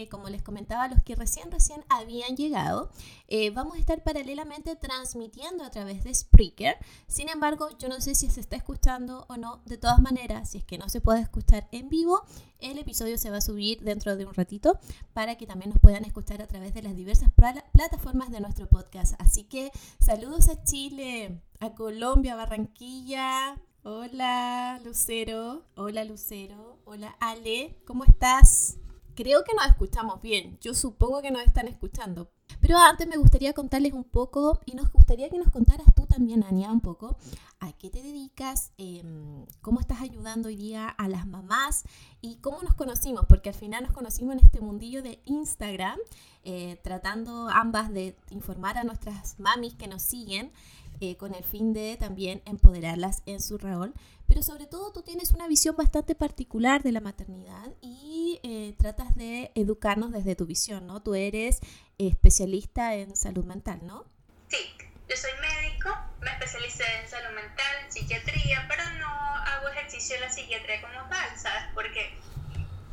[0.00, 2.90] eh, como les comentaba, los que recién, recién habían llegado,
[3.28, 6.76] eh, vamos a estar paralelamente transmitiendo a través de Spreaker.
[7.06, 9.60] Sin embargo, yo no sé si se está escuchando o no.
[9.66, 12.22] De todas maneras, si es que no se puede escuchar en vivo,
[12.60, 14.78] el episodio se va a subir dentro de un ratito
[15.12, 17.30] para que también nos puedan escuchar a través de las diversas
[17.72, 19.14] plataformas de nuestro podcast.
[19.18, 28.04] Así que saludos a Chile, a Colombia, Barranquilla, Hola Lucero, hola Lucero, hola Ale, ¿cómo
[28.04, 28.76] estás?
[29.14, 32.30] Creo que nos escuchamos bien, yo supongo que nos están escuchando.
[32.60, 36.42] Pero antes me gustaría contarles un poco y nos gustaría que nos contaras tú también,
[36.44, 37.16] Ania, un poco
[37.60, 41.84] a qué te dedicas, em, cómo estás ayudando hoy día a las mamás
[42.20, 45.98] y cómo nos conocimos, porque al final nos conocimos en este mundillo de Instagram,
[46.42, 50.52] eh, tratando ambas de informar a nuestras mamis que nos siguen
[51.00, 53.94] eh, con el fin de también empoderarlas en su rol.
[54.28, 59.16] Pero sobre todo tú tienes una visión bastante particular de la maternidad y eh, tratas
[59.16, 61.02] de educarnos desde tu visión, ¿no?
[61.02, 61.60] Tú eres
[61.98, 64.04] especialista en salud mental, ¿no?
[64.48, 64.58] Sí,
[65.08, 70.20] yo soy médico, me especialicé en salud mental, en psiquiatría, pero no hago ejercicio en
[70.20, 71.64] la psiquiatría como tal, ¿sabes?
[71.74, 72.14] Porque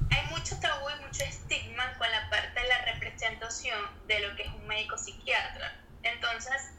[0.09, 4.44] hay mucho tabú y mucho estigma con la parte de la representación de lo que
[4.44, 5.84] es un médico psiquiatra.
[6.02, 6.72] Entonces,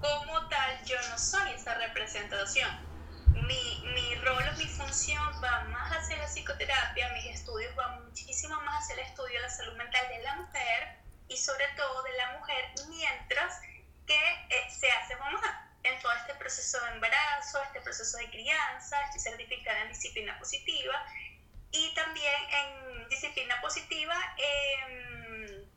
[0.00, 2.70] como tal, yo no soy esa representación.
[3.46, 8.60] Mi, mi rol o mi función va más hacia la psicoterapia, mis estudios van muchísimo
[8.62, 12.12] más hacia el estudio de la salud mental de la mujer y sobre todo de
[12.16, 13.60] la mujer mientras
[14.06, 14.16] que
[14.50, 15.64] eh, se hace mamá.
[15.84, 21.06] En todo este proceso de embarazo, este proceso de crianza, estoy certificada en disciplina positiva
[21.70, 25.70] y también en disciplina positiva en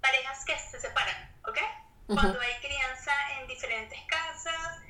[0.00, 1.58] parejas que se separan, ¿ok?
[2.06, 4.80] Cuando hay crianza en diferentes casas,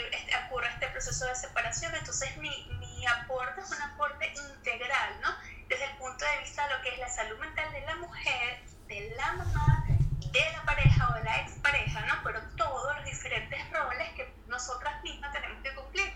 [0.00, 5.30] cuando ocurre este proceso de separación, entonces mi, mi aporte es un aporte integral, ¿no?
[5.68, 8.60] Desde el punto de vista de lo que es la salud mental de la mujer,
[8.88, 9.84] de la mamá,
[10.32, 12.14] de la pareja o de la expareja, ¿no?
[12.24, 16.12] Pero todos los diferentes roles que nosotras mismas tenemos que cumplir.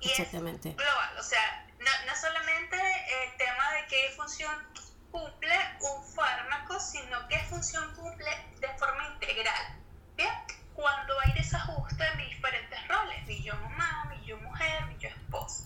[0.00, 0.70] Y Exactamente.
[0.70, 4.52] es global, o sea, no, no solamente el tema de qué función
[5.12, 9.78] cumple un fármaco, sino qué función cumple de forma integral.
[10.16, 10.32] ¿Bien?
[10.74, 12.16] Cuando hay desajuste en
[13.32, 15.64] mi yo mamá, mi yo mujer, mi yo esposa.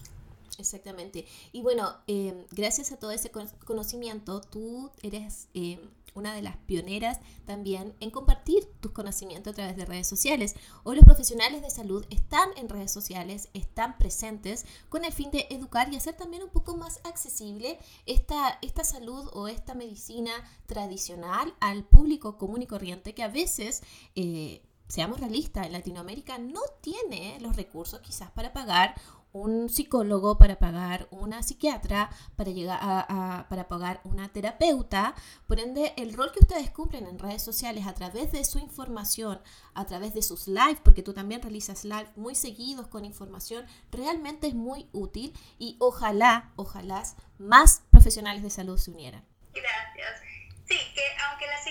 [0.59, 1.27] Exactamente.
[1.53, 3.31] Y bueno, eh, gracias a todo ese
[3.65, 5.79] conocimiento, tú eres eh,
[6.15, 10.55] una de las pioneras también en compartir tus conocimientos a través de redes sociales.
[10.83, 15.47] Hoy los profesionales de salud están en redes sociales, están presentes con el fin de
[15.51, 20.33] educar y hacer también un poco más accesible esta, esta salud o esta medicina
[20.67, 23.83] tradicional al público común y corriente que a veces...
[24.15, 28.95] Eh, seamos realistas, en Latinoamérica no tiene los recursos quizás para pagar
[29.37, 35.15] un psicólogo, para pagar una psiquiatra, para, llegar a, para pagar una terapeuta.
[35.47, 39.41] Por ende, el rol que ustedes cumplen en redes sociales a través de su información,
[39.75, 44.47] a través de sus lives, porque tú también realizas live muy seguidos con información, realmente
[44.47, 47.03] es muy útil y ojalá, ojalá
[47.39, 49.36] más profesionales de salud se unieran.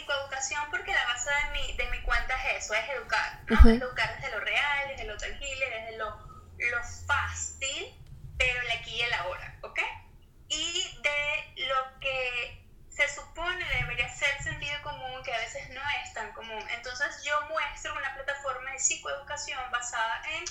[0.06, 3.70] Psicoeducación, porque la base de mi, de mi cuenta es eso, es educar, ¿no?
[3.70, 6.26] Educar desde lo real, desde lo tangible, desde lo
[6.58, 7.94] lo fácil,
[8.38, 9.80] pero el aquí y el ahora, ¿ok?
[10.48, 16.14] Y de lo que se supone debería ser sentido común, que a veces no es
[16.14, 16.64] tan común.
[16.72, 20.46] Entonces yo muestro una plataforma de psicoeducación basada en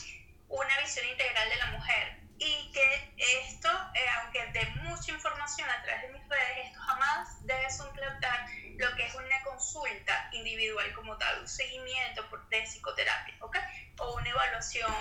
[0.49, 3.15] una visión integral de la mujer y que
[3.47, 8.47] esto, eh, aunque de mucha información a través de mis redes, esto jamás debe suplantar
[8.77, 13.56] lo que es una consulta individual como tal, un seguimiento de psicoterapia, ¿ok?
[13.99, 14.93] O una evaluación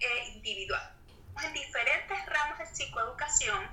[0.00, 0.94] eh, individual.
[1.44, 3.68] En diferentes ramas de psicoeducación.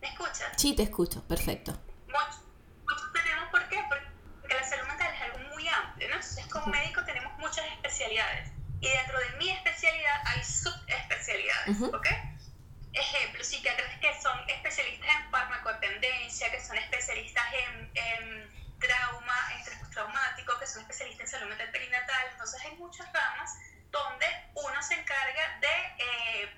[0.00, 0.52] ¿Me escuchas?
[0.56, 1.72] Sí, te escucho, perfecto.
[2.06, 2.40] Muchos,
[2.88, 3.84] muchos tenemos, ¿por qué?
[3.88, 6.14] Porque la salud mental es algo muy amplio, ¿no?
[6.14, 12.06] Entonces, como médico tenemos muchas especialidades y dentro de mi especialidad hay subespecialidades, ¿ok?
[12.92, 20.58] Ejemplo, psiquiatras que son especialistas en farmacodependencia, que son especialistas en, trauma, en estrés traumático,
[20.58, 22.26] que son especialistas en salud mental perinatal.
[22.30, 23.50] Entonces hay muchas ramas
[23.90, 26.50] donde uno se encarga de eh,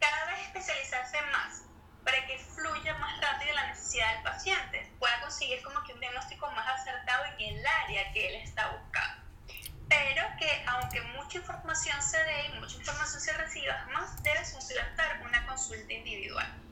[0.00, 1.62] cada vez especializarse más
[2.04, 6.50] para que fluya más rápido la necesidad del paciente, pueda conseguir como que un diagnóstico
[6.50, 9.23] más acertado en el área que él está buscando
[9.88, 15.22] pero que aunque mucha información se dé y mucha información se reciba, jamás debe suplantar
[15.26, 16.64] una consulta individual.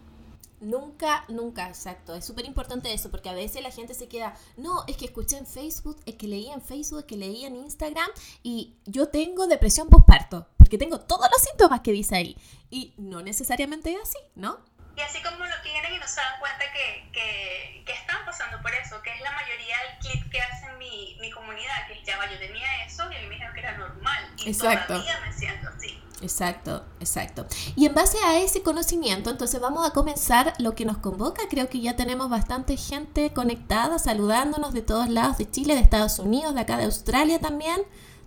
[0.62, 2.14] Nunca, nunca, exacto.
[2.14, 5.37] Es súper importante eso, porque a veces la gente se queda, no, es que escuché
[5.37, 8.09] en Facebook, es que leí en Facebook, es que leí en Instagram,
[8.44, 12.37] y yo tengo depresión postparto, porque tengo todos los síntomas que dice ahí.
[12.70, 14.61] Y no necesariamente es así, ¿no?
[14.96, 18.72] Y así como lo quieren y no se dan cuenta que, que, están pasando por
[18.74, 22.38] eso, que es la mayoría del clip que hace mi, mi comunidad, que ya yo
[22.38, 24.34] tenía eso y a mí me dijeron que era normal.
[24.38, 24.94] Y Exacto.
[24.94, 26.02] todavía me siento así.
[26.22, 27.46] Exacto, exacto.
[27.74, 31.42] Y en base a ese conocimiento, entonces vamos a comenzar lo que nos convoca.
[31.50, 36.18] Creo que ya tenemos bastante gente conectada, saludándonos de todos lados, de Chile, de Estados
[36.20, 37.82] Unidos, de acá de Australia también.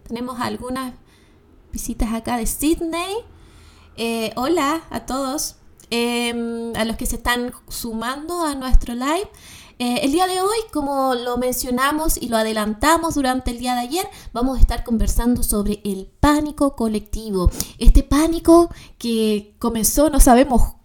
[0.07, 0.94] Tenemos algunas
[1.71, 3.15] visitas acá de Sydney.
[3.95, 5.56] Eh, hola a todos
[5.90, 9.30] em, a los que se están sumando a nuestro live.
[9.78, 13.82] Eh, el día de hoy, como lo mencionamos y lo adelantamos durante el día de
[13.82, 17.52] ayer, vamos a estar conversando sobre el pánico colectivo.
[17.78, 20.76] Este pánico que comenzó no sabemos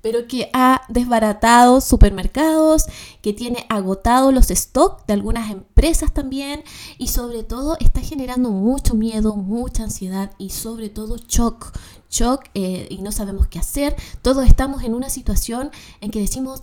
[0.00, 2.86] pero que ha desbaratado supermercados,
[3.22, 6.62] que tiene agotado los stocks de algunas empresas también
[6.98, 11.72] y sobre todo está generando mucho miedo, mucha ansiedad y sobre todo shock.
[12.10, 13.94] Shock eh, y no sabemos qué hacer.
[14.22, 16.62] Todos estamos en una situación en que decimos,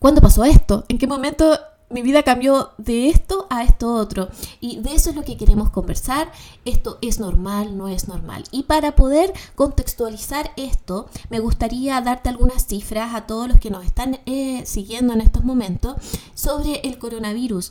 [0.00, 0.86] ¿Cuándo pasó esto?
[0.88, 1.60] ¿En qué momento
[1.90, 4.28] mi vida cambió de esto a esto otro?
[4.60, 6.30] Y de eso es lo que queremos conversar.
[6.64, 8.44] Esto es normal, no es normal.
[8.52, 13.84] Y para poder contextualizar esto, me gustaría darte algunas cifras a todos los que nos
[13.84, 15.96] están eh, siguiendo en estos momentos
[16.34, 17.70] sobre el coronavirus.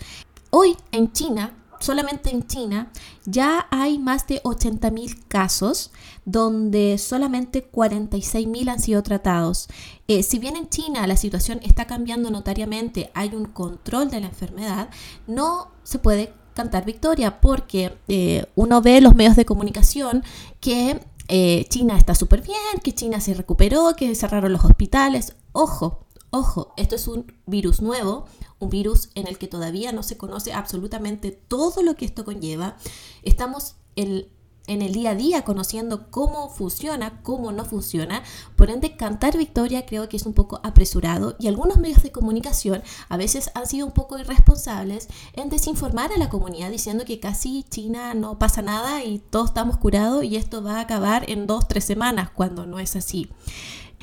[0.51, 2.92] Hoy en China solamente en China
[3.26, 5.92] ya hay más de 80.000 casos
[6.26, 9.68] donde solamente 46.000 han sido tratados.
[10.08, 14.28] Eh, si bien en China la situación está cambiando notariamente, hay un control de la
[14.28, 14.90] enfermedad,
[15.28, 20.24] no se puede cantar victoria porque eh, uno ve los medios de comunicación
[20.60, 21.00] que
[21.30, 25.36] eh, China está súper bien, que China se recuperó, que cerraron los hospitales.
[25.52, 28.26] Ojo, Ojo, esto es un virus nuevo,
[28.60, 32.78] un virus en el que todavía no se conoce absolutamente todo lo que esto conlleva.
[33.24, 34.28] Estamos en,
[34.68, 38.22] el día a día conociendo cómo funciona, cómo no funciona.
[38.56, 42.84] Por ende, cantar victoria creo que es un poco apresurado y algunos medios de comunicación
[43.08, 47.66] a veces han sido un poco irresponsables en desinformar a la comunidad diciendo que casi
[47.72, 51.68] China no pasa nada y todos estamos curados y esto va a acabar en dos,
[51.68, 53.32] tres semanas, cuando no es así.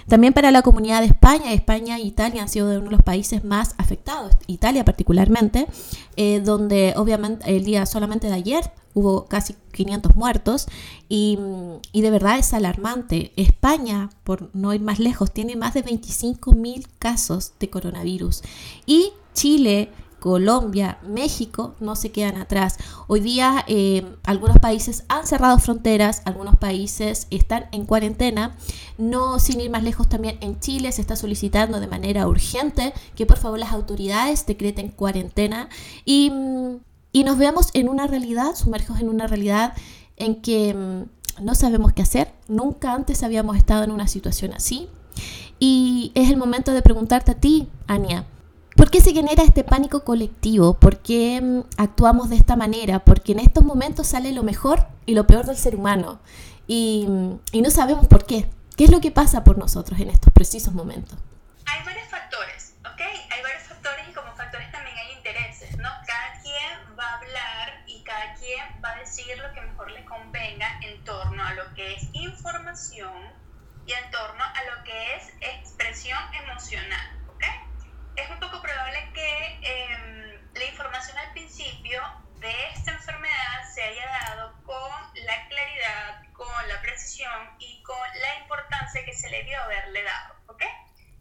[0.08, 3.44] También para la comunidad de España, España e Italia han sido uno de los países
[3.44, 5.67] más afectados, Italia particularmente,
[6.17, 10.69] eh, donde obviamente el día solamente de ayer hubo casi 500 muertos
[11.08, 11.38] y,
[11.93, 13.32] y, de verdad es alarmante.
[13.37, 18.43] España, por no ir más lejos, tiene más de 25.000 casos de coronavirus
[18.87, 19.91] y Chile
[20.26, 22.78] Colombia, México no se quedan atrás.
[23.06, 28.56] Hoy día eh, algunos países han cerrado fronteras, algunos países están en cuarentena.
[28.99, 33.25] No sin ir más lejos también en Chile se está solicitando de manera urgente que
[33.25, 35.69] por favor las autoridades decreten cuarentena
[36.05, 36.32] y,
[37.12, 39.75] y nos veamos en una realidad, sumergidos en una realidad
[40.17, 42.32] en que mm, no sabemos qué hacer.
[42.49, 44.88] Nunca antes habíamos estado en una situación así.
[45.61, 48.26] Y es el momento de preguntarte a ti, Ania,
[48.76, 50.75] ¿Por qué se genera este pánico colectivo?
[50.75, 52.99] ¿Por qué mm, actuamos de esta manera?
[52.99, 56.20] Porque en estos momentos sale lo mejor y lo peor del ser humano
[56.67, 58.46] y, mm, y no sabemos por qué.
[58.76, 61.19] ¿Qué es lo que pasa por nosotros en estos precisos momentos?
[61.64, 63.00] Hay varios factores, ¿ok?
[63.00, 65.88] Hay varios factores y como factores también hay intereses, ¿no?
[66.06, 70.05] Cada quien va a hablar y cada quien va a decir lo que mejor le
[70.05, 73.25] convenga en torno a lo que es información
[73.87, 77.17] y en torno a lo que es expresión emocional
[78.16, 82.02] es un poco probable que em, la información al principio
[82.41, 88.38] de esta enfermedad se haya dado con la claridad, con la precisión y con la
[88.41, 90.62] importancia que se le dio haberle dado, ¿ok?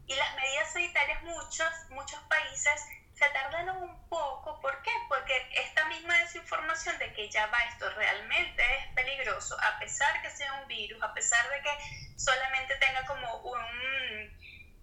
[0.07, 4.91] Y las medidas sanitarias, muchos, muchos países se tardaron un poco, ¿por qué?
[5.07, 10.29] Porque esta misma desinformación de que ya va, esto realmente es peligroso, a pesar que
[10.29, 13.65] sea un virus, a pesar de que solamente tenga como un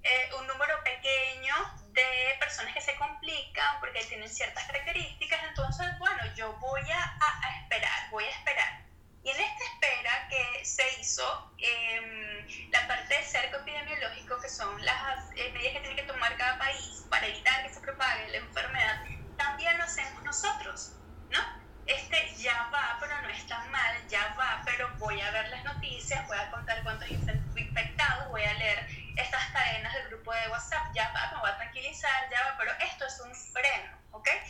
[0.03, 1.55] eh, un número pequeño
[1.93, 7.61] de personas que se complican porque tienen ciertas características, entonces, bueno, yo voy a, a,
[7.61, 8.83] esperar, voy a esperar.
[9.23, 14.85] Y en esta espera que se hizo, eh, la parte de cerco epidemiológico, que son
[14.85, 18.39] las eh, medidas que tiene que tomar cada país para evitar que se propague la
[18.39, 19.05] enfermedad,
[19.37, 20.93] también lo hacemos nosotros,
[21.31, 21.39] ¿no?
[21.87, 26.27] Este ya va, pero no está mal, ya va, pero voy a ver las noticias,
[26.29, 31.11] voy a contar cuántos infectados, voy a leer estas cadenas del grupo de WhatsApp, ya
[31.13, 33.99] va, me voy a tranquilizar, ya va, pero esto es un freno,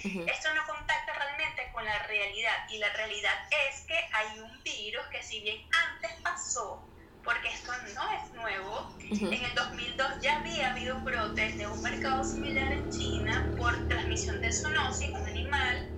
[0.04, 3.32] Esto no contacta realmente con la realidad y la realidad
[3.68, 6.84] es que hay un virus que si bien antes pasó,
[7.22, 12.24] porque esto no es nuevo, en el 2002 ya había habido brotes de un mercado
[12.24, 15.88] similar en China por transmisión de zoonosis, un animal,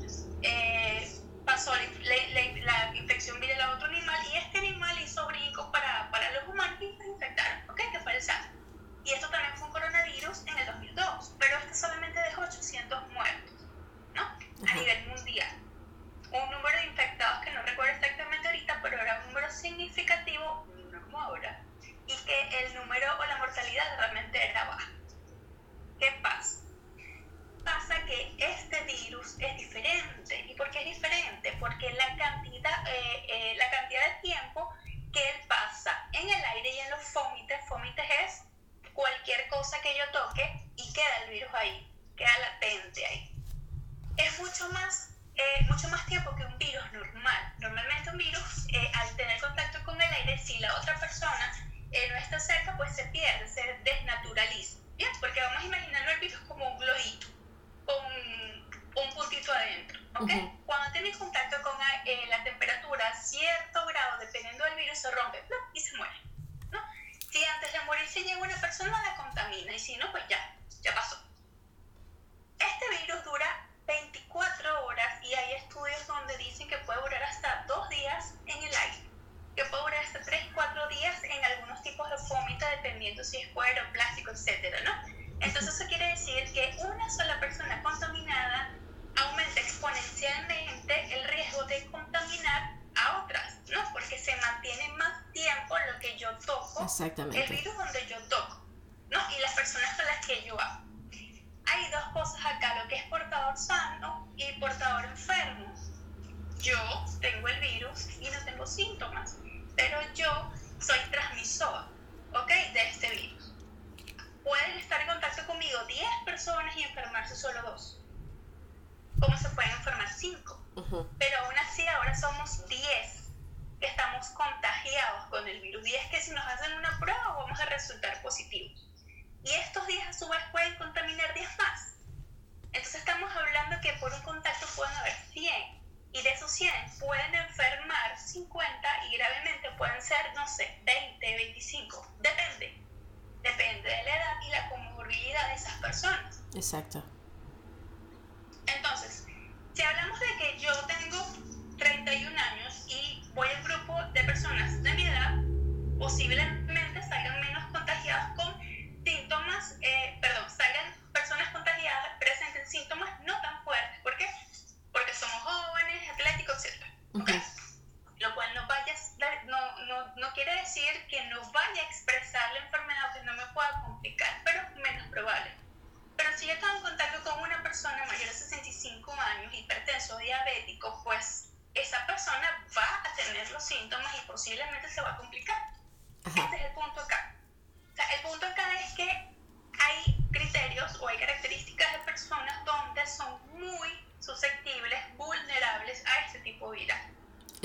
[0.43, 1.11] eh,
[1.47, 6.49] pasó la, infección viral a otro animal y este animal hizo brincos para, para los
[6.49, 7.81] humanos y se infectaron, ¿ok?
[7.93, 8.49] Que fue el SARS.
[9.05, 13.54] Y esto también fue un coronavirus en el 2002, pero este solamente dejó 800 muertos
[14.63, 15.57] a nivel mundial.
[16.31, 21.03] Un número de infectados que no recuerdo exactamente ahorita, pero era un número significativo, no
[21.03, 21.63] como ahora,
[22.07, 24.91] y que el número o la mortalidad realmente era baja.
[25.99, 26.61] ¿Qué pasa?
[27.65, 30.41] Pasa que este virus es diferente.
[30.49, 31.57] ¿Y por qué es diferente?
[31.59, 34.71] Porque la cantidad, eh, eh, la cantidad de tiempo
[35.13, 38.43] que él pasa en el aire y en los fómites, fómites es
[38.93, 43.34] cualquier cosa que yo toque y queda el virus ahí, queda latente ahí
[44.17, 47.55] es mucho más, eh, mucho más tiempo que un virus normal.
[47.59, 51.53] Normalmente un virus, eh, al tener contacto con el aire, si la otra persona
[51.91, 54.79] eh, no está cerca, pues se pierde, se desnaturaliza.
[54.97, 57.27] Bien, porque vamos a imaginarnos el virus como un globito,
[57.85, 60.01] con un puntito adentro.
[60.21, 60.39] ¿okay?
[60.39, 60.65] Uh -huh.
[60.67, 65.43] Cuando tiene contacto con eh, la temperatura a cierto grado, dependiendo del virus, se rompe
[65.51, 65.57] ¿no?
[65.73, 66.15] y se muere.
[66.71, 66.81] ¿no?
[67.31, 70.39] Si antes de morirse llega una persona, la contamina y si no, pues ya,
[70.83, 71.24] ya pasó.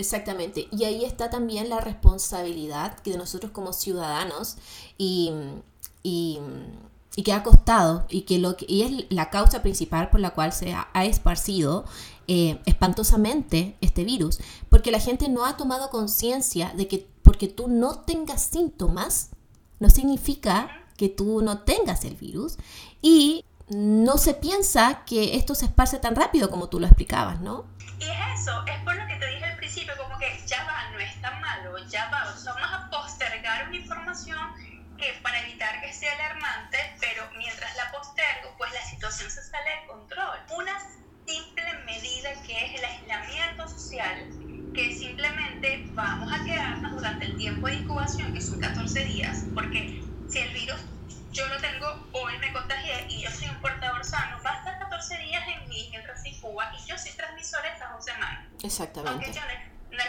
[0.10, 0.68] Exactamente.
[0.72, 4.58] Y ahí está también la responsabilidad que de nosotros como ciudadanos
[4.98, 5.32] y,
[6.02, 6.40] y,
[7.16, 10.32] y, que ha costado y que lo que, y es la causa principal por la
[10.32, 11.86] cual se ha, ha esparcido
[12.28, 14.40] eh, espantosamente este virus,
[14.70, 19.30] porque la gente no ha tomado conciencia de que porque tú no tengas síntomas
[19.80, 22.58] no significa que tú no tengas el virus
[23.00, 27.66] y no se piensa que esto se esparce tan rápido como tú lo explicabas, ¿no?
[28.00, 29.39] Y es eso, es por lo que te dije
[29.70, 32.90] principio como que ya va, no es tan malo, ya va, o sea vamos a
[32.90, 34.40] postergar una información
[34.98, 39.70] que para evitar que sea alarmante, pero mientras la postergo, pues la situación se sale
[39.70, 40.40] de control.
[40.58, 40.74] Una
[41.28, 44.28] simple medida que es el aislamiento social,
[44.74, 50.02] que simplemente vamos a quedarnos durante el tiempo de incubación, que son 14 días, porque
[50.28, 50.82] si el virus
[51.32, 54.80] yo lo tengo hoy, me contagié y yo soy un portador sano, va a estar
[54.80, 58.46] 14 días en mí, mientras en Cuba, y yo soy transmisor estas dos semanas.
[58.64, 59.26] Exactamente.
[59.26, 60.04] Aunque yo no, no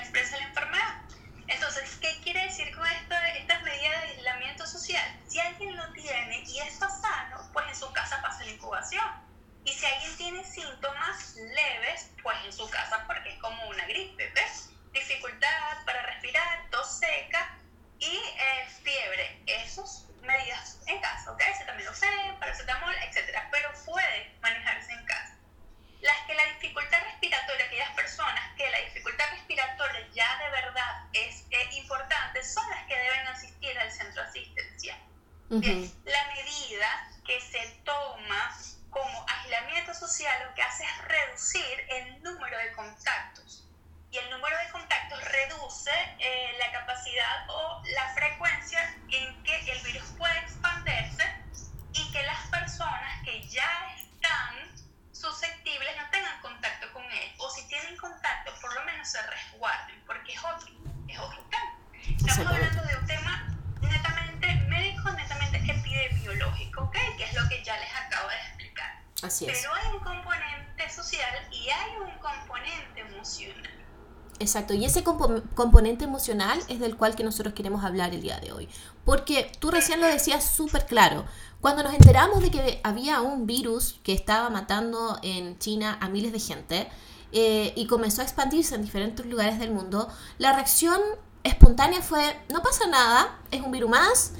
[74.50, 78.50] Exacto, y ese componente emocional es del cual que nosotros queremos hablar el día de
[78.50, 78.68] hoy.
[79.04, 81.24] Porque tú recién lo decías súper claro,
[81.60, 86.32] cuando nos enteramos de que había un virus que estaba matando en China a miles
[86.32, 86.88] de gente
[87.30, 91.00] eh, y comenzó a expandirse en diferentes lugares del mundo, la reacción
[91.44, 94.32] espontánea fue, no pasa nada, es un virus más,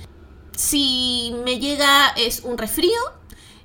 [0.57, 2.99] si me llega es un resfrío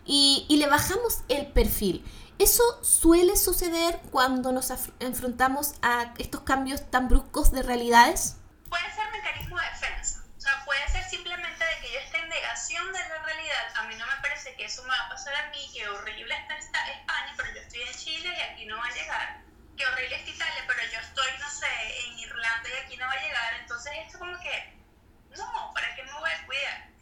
[0.05, 2.03] y, y le bajamos el perfil.
[2.37, 8.35] ¿Eso suele suceder cuando nos enfrentamos a estos cambios tan bruscos de realidades?
[8.67, 10.21] Puede ser mecanismo de defensa.
[10.37, 13.65] O sea, puede ser simplemente de que yo esté en negación de la realidad.
[13.77, 16.35] A mí no me parece que eso me va a pasar a mí, que horrible
[16.35, 19.41] está España, pero yo estoy en Chile y aquí no va a llegar.
[19.77, 21.67] Que horrible está Italia, pero yo estoy, no sé,
[22.05, 23.53] en Irlanda y aquí no va a llegar.
[23.61, 24.75] Entonces esto como que,
[25.37, 26.94] no, ¿para qué me voy a cuidar?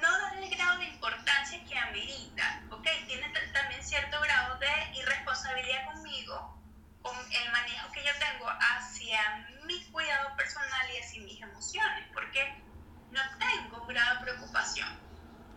[0.00, 2.86] No darle el grado de importancia que amerita, ¿ok?
[3.06, 6.58] Tiene también cierto grado de irresponsabilidad conmigo,
[7.02, 12.62] con el manejo que yo tengo hacia mi cuidado personal y hacia mis emociones, porque
[13.10, 14.88] no tengo un grado de preocupación.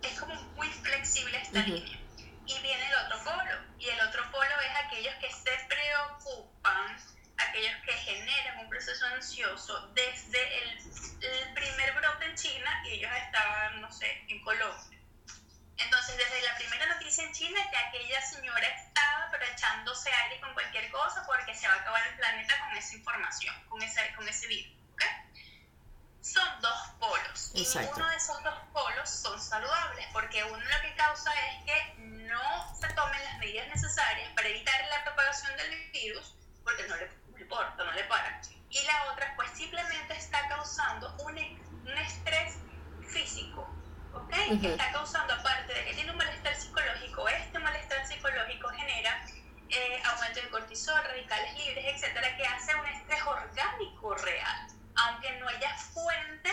[0.02, 2.00] Es como muy flexible esta línea.
[2.46, 6.98] Y viene el otro polo, y el otro polo es aquellos que se preocupan
[7.50, 13.82] aquellos que generan un proceso ansioso desde el, primer brote en China y ellos estaban,
[13.82, 15.00] no sé, en Colombia.
[15.78, 20.54] Entonces, desde la primera noticia en China, que aquella señora estaba pero echándose aire con
[20.54, 24.28] cualquier cosa porque se va a acabar el planeta con esa información, con ese, con
[24.28, 24.74] ese virus.
[26.22, 27.52] Son dos polos.
[27.54, 31.96] Y uno de esos dos polos son saludables porque uno lo que causa es que
[31.98, 36.34] no se tomen las medidas necesarias para evitar la propagación del virus
[36.64, 38.42] porque no le importa, no le para.
[38.70, 42.58] Y la otra, pues simplemente está causando un, un estrés
[43.08, 43.70] físico,
[44.14, 44.34] ¿ok?
[44.64, 49.26] Está causando, aparte de que tiene un malestar psicológico, este malestar psicológico genera
[49.70, 55.48] eh, aumento de cortisol, radicales libres, etcétera, que hace un estrés orgánico real, aunque no
[55.48, 56.52] haya fuente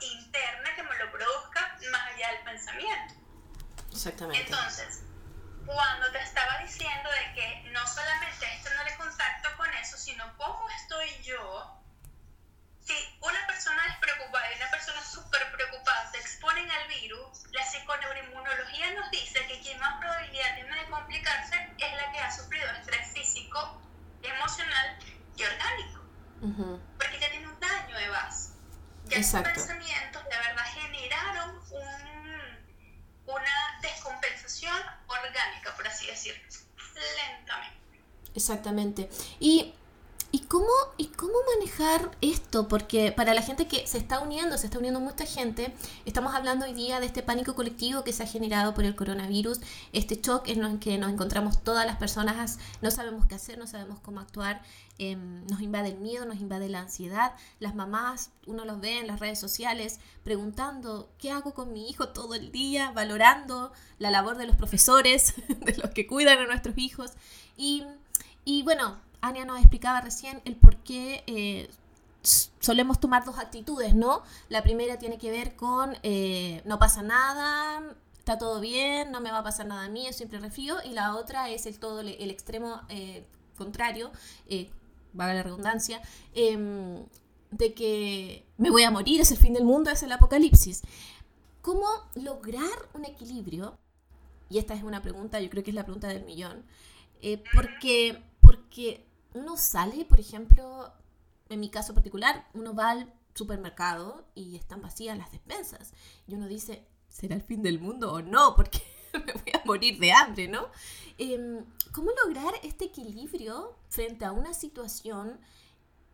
[0.00, 3.14] interna que me lo produzca más allá del pensamiento.
[3.92, 4.42] Exactamente.
[4.42, 5.02] Entonces,
[5.66, 10.68] cuando te estaba diciendo de que no solamente es tener contacto con eso, sino cómo
[10.70, 11.76] estoy yo.
[12.80, 17.64] Si una persona es preocupada y una persona súper preocupada se exponen al virus, la
[17.64, 22.66] psiconeuroinmunología nos dice que quien más probabilidad tiene de complicarse es la que ha sufrido
[22.72, 23.80] estrés físico,
[24.22, 24.98] emocional
[25.36, 26.00] y orgánico.
[26.96, 28.54] Porque ya tiene un daño de base.
[29.04, 29.50] Ya Exacto.
[29.50, 32.60] pensamientos de verdad generaron un,
[33.26, 36.42] una descompensación orgánica, por así decirlo,
[37.16, 37.80] lentamente.
[38.50, 39.08] Exactamente.
[39.38, 39.72] Y,
[40.32, 42.66] ¿y, cómo, ¿Y cómo manejar esto?
[42.66, 45.72] Porque para la gente que se está uniendo, se está uniendo mucha gente,
[46.04, 49.60] estamos hablando hoy día de este pánico colectivo que se ha generado por el coronavirus,
[49.92, 53.68] este shock en el que nos encontramos todas las personas, no sabemos qué hacer, no
[53.68, 54.62] sabemos cómo actuar,
[54.98, 59.06] em, nos invade el miedo, nos invade la ansiedad, las mamás, uno los ve en
[59.06, 62.90] las redes sociales preguntando, ¿qué hago con mi hijo todo el día?
[62.90, 67.12] Valorando la labor de los profesores, de los que cuidan a nuestros hijos.
[67.56, 67.84] Y
[68.44, 71.70] y bueno, Ania nos explicaba recién el por qué eh,
[72.22, 74.22] solemos tomar dos actitudes, ¿no?
[74.48, 77.82] La primera tiene que ver con eh, no pasa nada,
[78.18, 80.76] está todo bien, no me va a pasar nada a mí, yo siempre refío.
[80.84, 83.26] Y la otra es el todo el extremo eh,
[83.56, 84.10] contrario,
[85.12, 86.00] valga la redundancia,
[86.34, 87.04] em,
[87.50, 90.82] de que me voy a morir, es el fin del mundo, es el apocalipsis.
[91.60, 93.76] ¿Cómo lograr un equilibrio?
[94.48, 96.64] Y esta es una pregunta, yo creo que es la pregunta del millón.
[97.52, 100.92] porque porque uno sale, por ejemplo,
[101.48, 105.92] en mi caso particular, uno va al supermercado y están vacías las despensas.
[106.26, 108.56] Y uno dice, ¿será el fin del mundo o no?
[108.56, 108.82] Porque
[109.12, 110.68] me voy a morir de hambre, ¿no?
[111.16, 115.40] Em, ¿Cómo lograr este equilibrio frente a una situación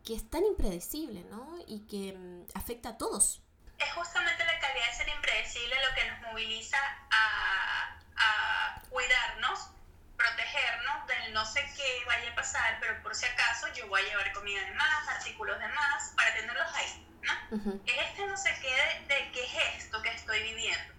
[0.05, 1.57] que es tan impredecible, ¿no?
[1.67, 3.41] Y que em, afecta a todos.
[3.79, 6.77] Es justamente la calidad de ser impredecible lo que nos moviliza
[7.11, 9.71] a, a cuidarnos
[10.17, 14.05] protegernos del no sé qué vaya a pasar, pero por si acaso yo voy a
[14.05, 17.83] llevar comida de más, artículos de más, para tenerlos ahí, ¿no?
[17.87, 20.95] Es este no sé qué de, qué es esto que estoy viviendo,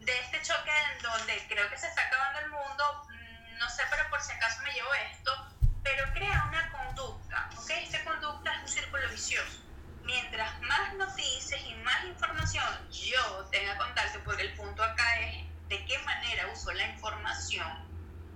[0.00, 3.82] de este choque en donde creo que se está acabando el mundo, mm, no sé,
[3.90, 5.48] pero por si acaso me llevo esto,
[5.82, 7.70] pero crea una conducta, ¿ok?
[7.70, 9.58] Esta conducta es un círculo vicioso.
[10.04, 15.84] Mientras más noticias y más información yo tenga contacto, porque el punto acá es de
[15.86, 17.91] qué manera uso la información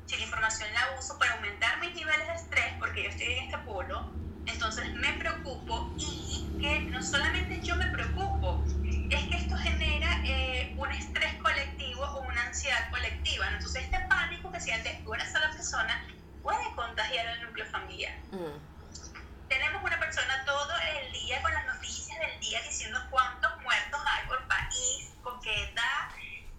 [0.07, 3.45] si la información la uso para aumentar mis niveles de estrés, porque yo estoy en
[3.45, 4.13] este polo,
[4.47, 8.65] entonces me preocupo y que no solamente yo me preocupo,
[9.11, 13.49] es que esto genera eh, un estrés colectivo o una ansiedad colectiva.
[13.49, 16.07] Entonces este pánico que siente una sola persona
[16.43, 18.15] puede contagiar al núcleo familiar.
[18.31, 19.49] Mm.
[19.49, 24.29] Tenemos una persona todo el día con las noticias del día diciendo cuántos muertos hay
[24.29, 26.09] por país, con qué edad,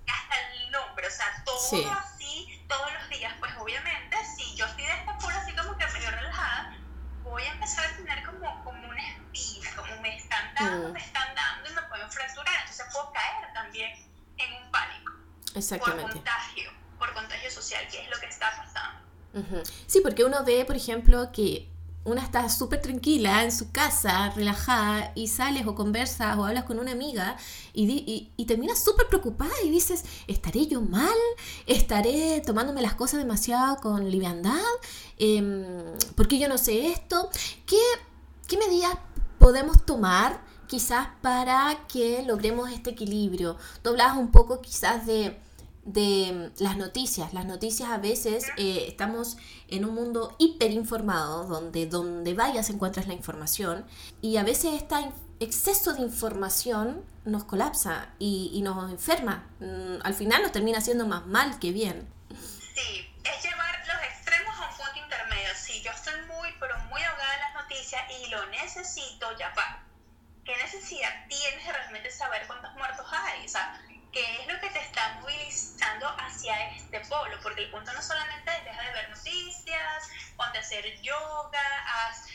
[0.07, 4.86] hasta el nombre, o sea, todo así, todos los días, pues obviamente, si yo estoy
[4.86, 6.77] de esta forma así como que medio relajada,
[7.23, 10.91] voy a empezar a tener como, como una espina, como me están dando, mm.
[10.93, 13.91] me están dando y me pueden fracturar, entonces puedo caer también
[14.38, 15.13] en un pánico.
[15.55, 15.57] Exactamente.
[15.69, 19.63] Por contagio, por contagio social, que es lo que está pasando.
[19.86, 21.69] Sí, porque uno ve, por ejemplo, que
[22.08, 26.80] una está súper tranquila en su casa, relajada, y sales o conversas o hablas con
[26.80, 27.36] una amiga
[27.73, 31.17] y, y, terminas súper preocupada y dices, ¿estaré yo mal?
[31.65, 34.63] ¿Estaré tomándome las cosas demasiado con liviandad?
[35.17, 37.30] Eh, ¿Por qué yo no sé esto?
[37.65, 37.82] ¿Qué,
[38.47, 38.97] ¿Qué medidas
[39.38, 43.58] podemos tomar quizás para que logremos este equilibrio?
[43.82, 45.38] Tú hablabas un poco quizás de
[45.88, 47.34] de las noticias.
[47.34, 49.38] Las noticias a veces eh, estamos
[49.69, 53.86] en un mundo hiperinformado, donde donde vayas encuentras la información
[54.21, 54.95] y a veces este
[55.39, 59.47] exceso de información nos colapsa y, nos enferma.
[59.60, 62.08] Mm, al final nos termina haciendo más mal que bien.
[62.76, 65.50] Sí, es llevar los extremos a un punto intermedio.
[65.56, 69.84] Si yo estoy muy, pero muy ahogada en las noticias y lo necesito, ya va.
[70.43, 73.45] ¿Qué necesidad tienes de realmente saber cuántos muertos hay?
[73.45, 73.82] O sea,
[74.17, 78.51] qué es lo que te está movilizando hacia este polo, porque el punto no solamente
[78.51, 82.25] es dejar de ver noticias, ponte a hacer yoga, haz,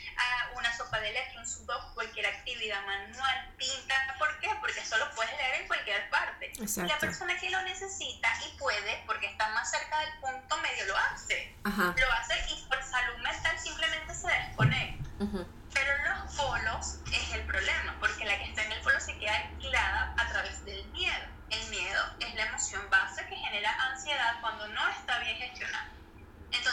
[0.55, 4.49] una sopa de leche, un sudoku, cualquier actividad manual, pinta, ¿por qué?
[4.61, 6.53] Porque eso lo puedes leer en cualquier parte.
[6.77, 10.97] La persona que lo necesita y puede, porque está más cerca del punto medio, lo
[10.97, 11.57] hace.
[11.64, 14.91] Lo hace y por salud mental simplemente se desconecta.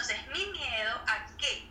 [0.09, 1.69] Entonces, mi miedo a qué?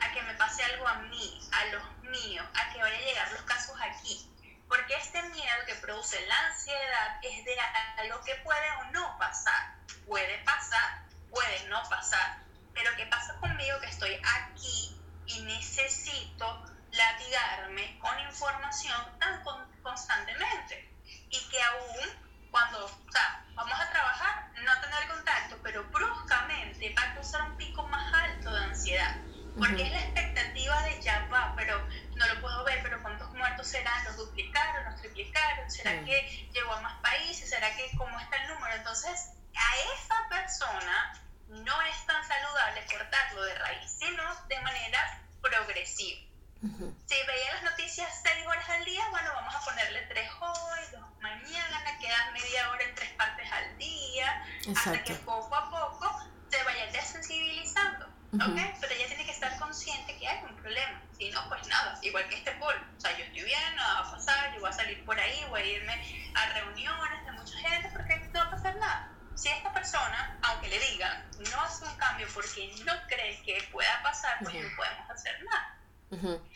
[0.00, 3.32] A que me pase algo a mí, a los míos, a que vaya a llegar
[3.32, 4.30] los casos aquí.
[4.68, 7.56] Porque este miedo que produce la ansiedad es de
[7.98, 9.74] algo que puede o no pasar.
[10.06, 12.38] Puede pasar, puede no pasar.
[12.74, 19.42] Pero ¿qué pasa conmigo que estoy aquí y necesito latigarme con información tan
[19.82, 20.94] constantemente?
[21.30, 27.02] Y que aún cuando, o sea, vamos a trabajar, no tener contacto, pero bruscamente va
[27.02, 29.16] a causar un pico más alto de ansiedad.
[29.58, 33.66] Porque es la expectativa de ya va, pero no lo puedo ver, pero ¿cuántos muertos
[33.66, 34.04] serán?
[34.04, 34.84] ¿Los duplicaron?
[34.84, 35.70] ¿Los triplicaron?
[35.70, 37.50] ¿Será que llegó a más países?
[37.50, 38.74] ¿Será que cómo está el número?
[38.74, 41.12] Entonces, a esa persona
[41.48, 46.29] no es tan saludable cortarlo de raíz, sino de manera progresiva.
[46.62, 51.00] Si veía las noticias seis horas al día, bueno, vamos a ponerle tres hoy, dos
[51.20, 54.44] mañana, quedan media hora en tres partes al día,
[54.74, 56.20] hasta que poco a poco
[56.50, 58.06] se vaya desensibilizando.
[58.34, 58.58] ¿ok?
[58.80, 61.02] Pero ella tiene que estar consciente que hay un problema.
[61.18, 62.80] Si no, pues nada, igual que este polo.
[62.96, 65.44] O sea, yo estoy bien, nada va a pasar, yo voy a salir por ahí,
[65.48, 69.12] voy a irme a reuniones de mucha gente porque no va a pasar nada.
[69.34, 74.02] Si esta persona, aunque le digan, no hace un cambio porque no cree que pueda
[74.02, 75.76] pasar, pues no podemos hacer nada.
[76.10, 76.49] Los que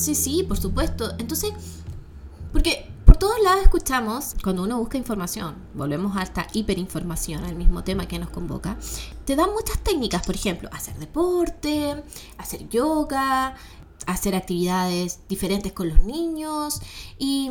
[0.00, 1.12] Sí, sí, por supuesto.
[1.18, 1.52] Entonces,
[2.52, 8.08] porque todos lados escuchamos, cuando uno busca información, volvemos a esta hiperinformación, al mismo tema
[8.08, 8.78] que nos convoca,
[9.26, 12.02] te dan muchas técnicas, por ejemplo, hacer deporte,
[12.38, 13.54] hacer yoga,
[14.06, 16.80] hacer actividades diferentes con los niños
[17.18, 17.50] y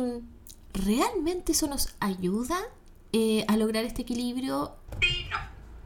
[0.74, 2.58] ¿realmente eso nos ayuda
[3.12, 4.74] eh, a lograr este equilibrio?
[5.00, 5.38] Sí, no,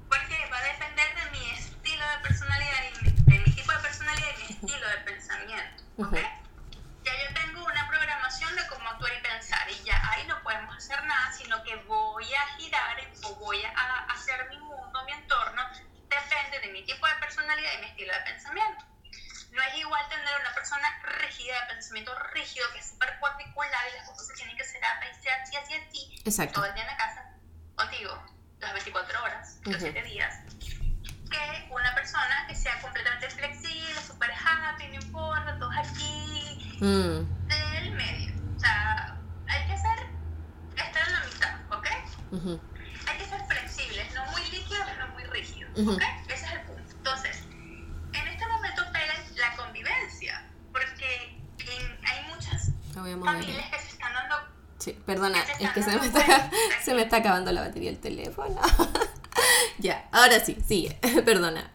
[0.08, 4.28] porque va a depender de mi estilo de personalidad, y de mi tipo de personalidad
[4.32, 5.84] y mi estilo de pensamiento.
[5.98, 6.33] ¿okay?
[17.44, 18.84] Personalidad y mi estilo de pensamiento.
[19.52, 20.88] No es igual tener una persona
[21.20, 24.82] rígida, de pensamiento rígido, que es súper particular y las cosas se tienen que hacer
[24.84, 26.54] así, así, así, así, Exacto.
[26.54, 27.30] todo el día en la casa,
[27.76, 28.22] contigo,
[28.60, 30.40] las 24 horas, los 7 días,
[31.30, 37.46] que una persona que sea completamente flexible, súper happy, no importa, todos aquí, mm.
[37.46, 38.34] del medio.
[38.56, 39.16] O sea,
[39.48, 40.06] hay que ser,
[40.76, 41.86] estar en la mitad, ¿ok?
[43.06, 46.02] Hay que ser flexibles, no muy líquidos, no muy rígidos, ¿ok?
[46.28, 46.84] Ese es el punto.
[47.04, 47.44] Entonces,
[48.14, 51.38] en este momento pega la convivencia, porque
[52.06, 52.30] hay
[53.16, 54.36] muchas familias que se están dando...
[54.78, 56.50] Sí, perdona, es que se me, está,
[56.84, 58.60] se me está acabando la batería del teléfono.
[59.78, 61.72] ya, ahora sí, sigue, perdona.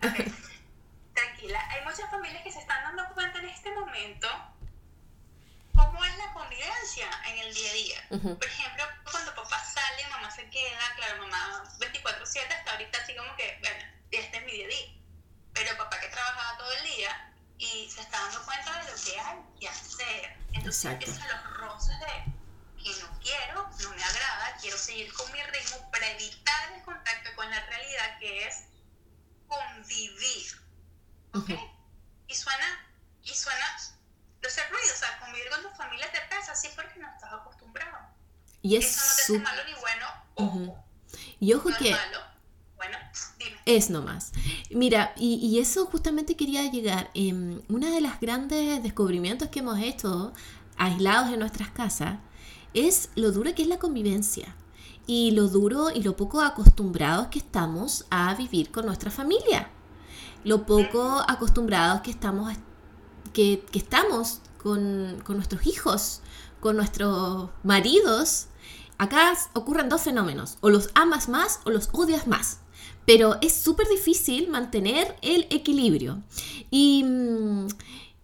[1.13, 4.27] Tranquila, hay muchas familias que se están dando cuenta en este momento
[5.75, 8.07] cómo es la convivencia en el día a día.
[8.09, 13.35] Por ejemplo, cuando papá sale, mamá se queda, claro, mamá 24/7 hasta ahorita así como
[13.35, 14.93] que, bueno, este es mi día a día.
[15.53, 17.28] Pero papá que trabajaba todo el día
[17.60, 20.38] y se está dando cuenta de lo que hay que hacer.
[20.54, 22.34] Entonces empiezan los roces de
[22.82, 27.30] que no quiero, no me agrada, quiero seguir con mi ritmo para evitar el contacto
[27.36, 28.63] con la realidad que es
[29.48, 30.62] convivir.
[31.34, 31.50] ¿Ok?
[32.28, 32.88] Y suena,
[33.24, 33.78] y suena,
[34.41, 37.34] no sé ruido, o sea, convivir con tu familia te pesa así porque no estás
[37.34, 37.98] acostumbrado.
[38.62, 40.86] Y es Eso no te hace malo ni bueno, ojo.
[41.41, 41.91] Y ojo que...
[41.91, 42.24] Es malo.
[42.78, 42.98] Bueno,
[43.38, 43.62] dime.
[43.65, 44.32] Es nomás.
[44.71, 47.10] Mira, y, eso justamente quería llegar.
[47.15, 50.32] Eh, una de las grandes descubrimientos que hemos hecho
[50.77, 52.19] aislados en nuestras casas
[52.75, 54.55] es lo duro que es la convivencia
[55.08, 59.71] y lo duro y lo poco acostumbrados que estamos a vivir con nuestra familia.
[60.43, 62.53] Lo poco acostumbrados que estamos,
[63.34, 66.21] que, estamos con, con nuestros hijos,
[66.60, 68.47] con nuestros maridos.
[68.99, 72.60] Acá ocurren dos fenómenos, o los amas más o los odias más
[73.10, 76.22] pero es súper difícil mantener el equilibrio.
[76.69, 77.67] Y, mm,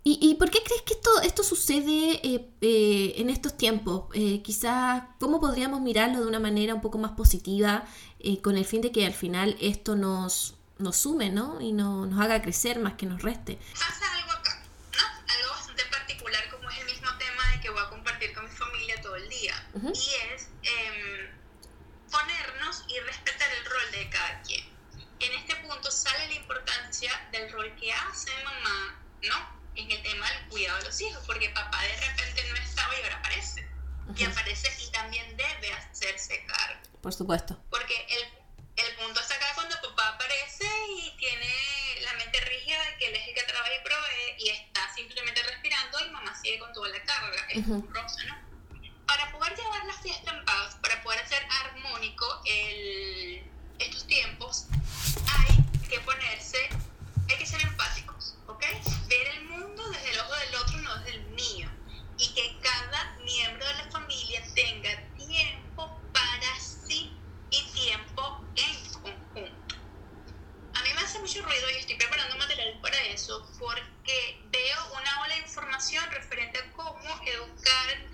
[0.04, 4.04] ¿Y, por qué crees que esto, esto sucede eh, eh, en estos tiempos?
[4.14, 7.84] Eh, quizás, ¿cómo podríamos mirarlo de una manera un poco más positiva
[8.44, 11.60] con el fin de que al final esto nos, nos sume, ¿no?
[11.60, 13.58] Y no, nos haga crecer más que nos reste.
[13.74, 14.62] Pasa algo acá,
[14.94, 15.34] ¿no?
[15.34, 18.52] Algo bastante particular como es el mismo tema de que voy a compartir con mi
[18.52, 19.56] familia todo el día.
[19.82, 21.32] Y es em,
[22.12, 24.65] ponernos y respetar el rol de cada quien.
[25.76, 29.56] Punto sale la importancia del rol que hace mamá, ¿no?
[29.76, 33.04] en el tema del cuidado de los hijos, porque papá de repente no estaba y
[33.04, 33.68] ahora aparece.
[34.16, 36.80] Y aparece y también debe hacerse cargo.
[37.02, 37.62] Por supuesto.
[37.70, 40.66] Porque el, el punto está acá cuando papá aparece
[40.98, 41.54] y tiene
[42.04, 45.44] la mente rígida de que él es el que trabaja y provee y está simplemente
[45.44, 47.48] respirando y mamá sigue con toda la carga.
[47.50, 48.38] Es un rosa, ¿no?
[49.08, 53.44] Para poder llevar la fiesta en paz, para poder hacer armónico el,
[53.80, 54.68] estos tiempos,
[55.28, 56.70] hay que ponerse,
[57.30, 58.64] hay que ser empáticos, ¿ok?
[59.08, 61.70] Ver el mundo desde el ojo del otro, no desde el mío.
[62.18, 67.12] Y que cada miembro de la familia tenga tiempo para sí
[67.52, 69.76] y tiempo en conjunto.
[70.74, 75.22] A mí me hace mucho ruido y estoy preparando material para eso porque veo una
[75.22, 78.12] ola de información referente a cómo educar,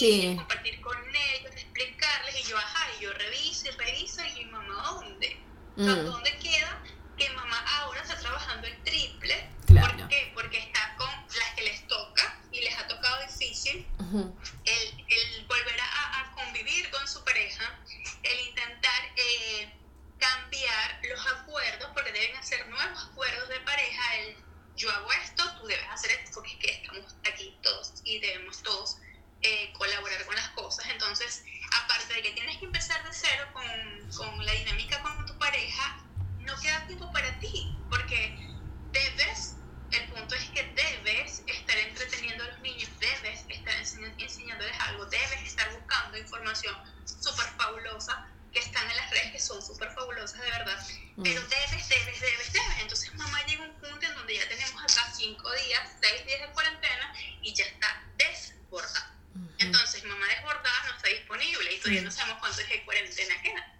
[0.00, 2.40] los niños, compartir con ellos, explicarles.
[2.40, 5.36] Y yo, ajá, y yo reviso y reviso y mi mamá, ¿dónde?
[5.76, 5.86] Mm.
[5.86, 6.82] ¿Dónde queda
[7.16, 10.30] que mamá ahora está trabajando el triple ¿Por qué?
[10.34, 13.86] Porque está con las que les toca y les ha tocado difícil
[14.64, 17.78] el, el, volver a, a, convivir con su pareja,
[18.22, 19.72] el intentar eh,
[20.18, 24.36] cambiar los acuerdos, porque deben hacer nuevos acuerdos de pareja, el
[24.76, 28.62] yo hago esto, tú debes hacer esto, porque es que estamos aquí todos y debemos
[28.62, 28.98] todos
[29.40, 30.86] eh, colaborar con las cosas.
[30.90, 33.64] Entonces, aparte de que tienes que empezar de cero con,
[34.10, 36.04] con la dinámica con tu pareja,
[36.40, 38.36] no queda tiempo para ti, porque
[38.92, 39.56] debes
[39.92, 43.74] el punto es que debes estar entreteniendo a los niños, debes estar
[44.18, 49.62] enseñándoles algo, debes estar buscando información súper fabulosa que están en las redes, que son
[49.62, 51.22] súper fabulosas de verdad, mm.
[51.22, 52.78] pero debes, debes, debes, debes.
[52.80, 56.40] Entonces mamá llega a un punto en donde ya tenemos acá cinco días, seis días
[56.40, 59.12] de cuarentena y ya está desbordada.
[59.58, 61.08] Entonces mamá desbordada no está
[61.86, 63.76] todavía no sabemos cuánto es de cuarentena queda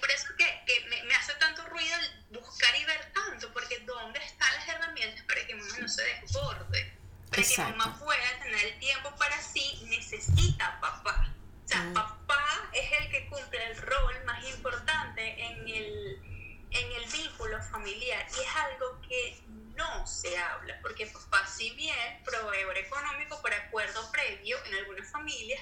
[0.00, 1.96] por eso que, que me, me, hace tanto ruido
[2.30, 6.92] buscar y ver tanto, porque ¿dónde están las herramientas para que mamá no se desborde?
[7.30, 11.28] Para que mamá pueda tener el tiempo para sí, necesita papá.
[11.64, 11.94] O sea, mm.
[11.94, 16.20] papá es el que cumple el rol más importante en el,
[16.70, 19.40] en el vínculo familiar y es algo que
[19.74, 25.60] no se habla, porque papá si bien proveedor económico por acuerdo previo en algunas familias,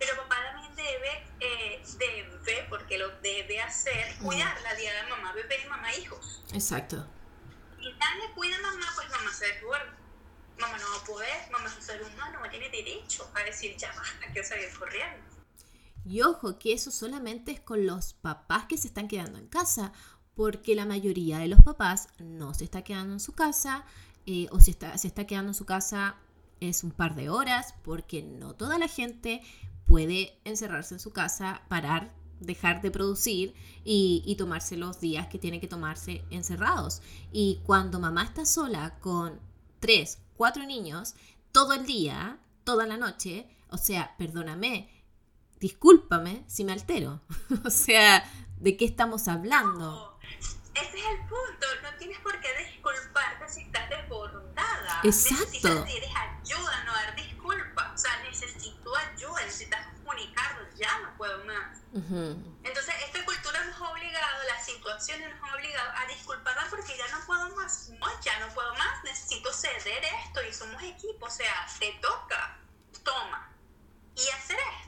[0.00, 5.34] pero papá también debe, eh, debe, porque lo debe hacer, cuidar la día de mamá,
[5.34, 6.42] bebé y mamá hijos.
[6.54, 7.06] Exacto.
[7.78, 9.94] Y tan le cuida a mamá, pues mamá se desborda.
[10.58, 13.76] Mamá no va a poder, mamá es un ser humano, no tiene derecho a decir
[13.76, 15.22] ya basta, que salir corriendo.
[16.10, 19.92] Y ojo, que eso solamente es con los papás que se están quedando en casa,
[20.34, 23.84] porque la mayoría de los papás no se está quedando en su casa,
[24.26, 26.16] eh, o se está, se está quedando en su casa
[26.58, 29.40] es un par de horas, porque no toda la gente
[29.86, 35.38] puede encerrarse en su casa, parar, dejar de producir y, y, tomarse los días que
[35.38, 37.02] tiene que tomarse encerrados.
[37.30, 39.38] Y cuando mamá está sola con
[39.78, 41.14] tres, cuatro niños,
[41.52, 44.88] todo el día, toda la noche, o sea, perdóname,
[45.60, 47.20] discúlpame si me altero.
[47.64, 48.24] o sea,
[48.56, 50.18] ¿de qué estamos hablando?
[50.74, 55.00] ese es el punto, no tienes por qué disculparte si estás desbordada.
[55.04, 55.44] Exacto.
[55.44, 57.94] Necesitas, tienes ayuda, no dar disculpas.
[57.94, 61.78] O sea, necesito ayuda, necesitas comunicarlo, ya no puedo más.
[61.92, 67.08] Entonces, esta cultura nos ha obligado, las situaciones nos han obligado a disculparnos porque ya
[67.08, 67.90] no puedo más.
[67.98, 72.58] No, ya no puedo más, necesito ceder esto y somos equipo, o sea, te toca,
[73.02, 73.50] toma.
[74.16, 74.79] Y hacer esto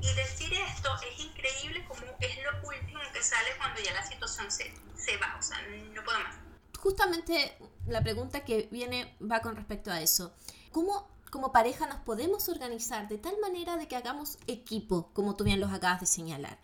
[0.00, 4.50] Y decir esto es increíble como es lo último que sale cuando ya la situación
[4.50, 5.58] se, se va, o sea,
[5.94, 6.36] no puedo más.
[6.78, 7.56] Justamente
[7.86, 10.32] la pregunta que viene va con respecto a eso.
[10.70, 15.44] ¿Cómo como pareja nos podemos organizar de tal manera de que hagamos equipo, como tú
[15.44, 16.58] bien los acabas de señalar?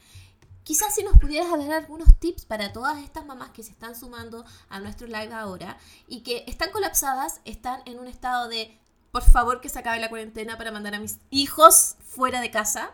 [0.63, 4.47] Quizás si nos pudieras dar algunos tips para todas estas mamás que se están sumando
[4.71, 5.77] a nuestro live ahora
[6.09, 8.81] y que están colapsadas, están en un estado de
[9.15, 12.93] por favor que se acabe la cuarentena para mandar a mis hijos fuera de casa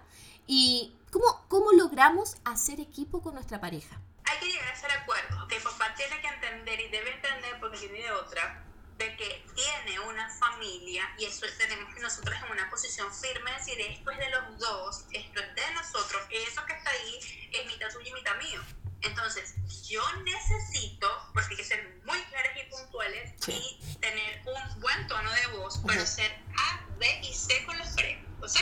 [0.53, 4.01] ¿Y cómo, cómo logramos hacer equipo con nuestra pareja?
[4.25, 7.79] Hay que llegar a hacer acuerdos, que papá tiene que entender y debe entender porque
[7.79, 8.65] tiene de otra,
[8.99, 14.11] de que tiene una familia y eso tenemos nosotros en una posición firme decir esto
[14.11, 17.21] es de los dos, esto es de nosotros, eso que está ahí
[17.53, 18.61] es mitad tuyo y mitad mío.
[19.03, 19.55] Entonces,
[19.89, 25.31] yo necesito, porque hay que ser muy claros y puntuales y tener un buen tono
[25.33, 28.57] de voz para ser A, B y C con los frenos.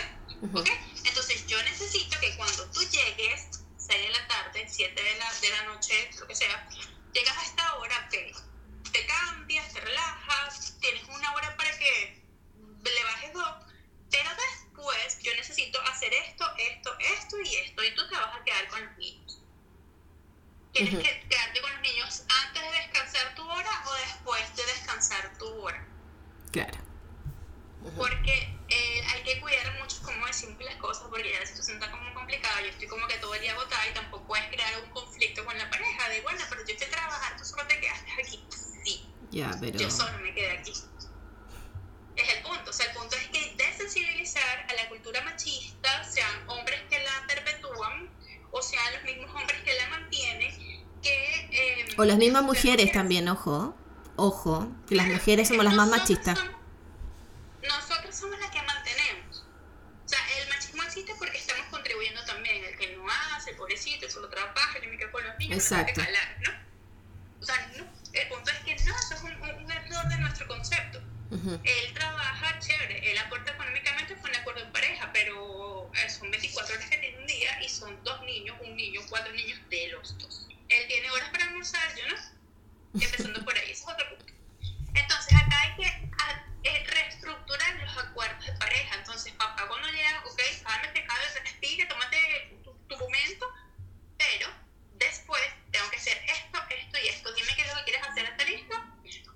[0.55, 0.69] ¿Ok?
[1.05, 5.51] Entonces, yo necesito que cuando tú llegues, 6 de la tarde, 7 de la, de
[5.51, 6.69] la noche, lo que sea,
[7.13, 8.33] llegas a esta hora, te,
[8.93, 12.23] te cambias, te relajas, tienes una hora para que
[12.85, 13.65] le bajes dos,
[14.11, 18.45] pero después yo necesito hacer esto, esto, esto y esto, y tú te vas a
[18.45, 19.43] quedar con los niños.
[20.79, 21.38] Tienes que quedarte con
[52.09, 53.77] las mismas mujeres también, ojo.
[54.17, 56.39] Ojo, que las mujeres somos las más machistas.
[57.63, 59.45] nosotros somos las que mantenemos.
[60.07, 62.65] O sea, el machismo existe porque estamos contribuyendo también.
[62.65, 63.05] El que no
[63.37, 66.01] hace, pobrecito, solo trabaja, yo me quedo con los niños, Exacto.
[66.01, 66.51] ¿no?
[67.41, 67.85] O sea, no.
[68.15, 71.03] El punto es que no, eso es un, un error de nuestro concepto.
[71.31, 76.75] Él trabaja chévere, él aporta económicamente, fue un acuerdo en pareja, pero eh, son 24
[76.75, 80.17] horas que tiene un día y son dos niños, un niño, cuatro niños de los
[80.17, 80.49] dos.
[80.69, 83.01] Él tiene horas para almorzar, yo no.
[83.01, 84.33] Empezando por ahí, ese es otro punto.
[84.95, 88.95] Entonces, acá hay que a, eh, reestructurar los acuerdos de pareja.
[88.97, 93.47] Entonces, papá, cuando llega, ok, cálmate, cálmate, respire, tómate tu, tu momento,
[94.19, 94.49] pero
[94.95, 97.33] después tengo que hacer esto, esto y esto.
[97.33, 98.77] Dime qué es lo que quieres hacer, ¿está listo?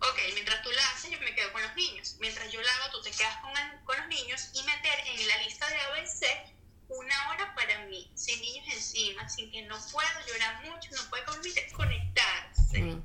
[0.00, 2.16] Ok, mientras tú la haces, yo me quedo con los niños.
[2.20, 5.28] Mientras yo la hago, tú te quedas con, el, con los niños y meter en
[5.28, 6.52] la lista de ABC
[6.98, 11.24] una hora para mí, sin niños encima, sin que no puedo llorar mucho, no puedo
[11.24, 12.82] conmigo desconectarse.
[12.82, 13.02] Mm.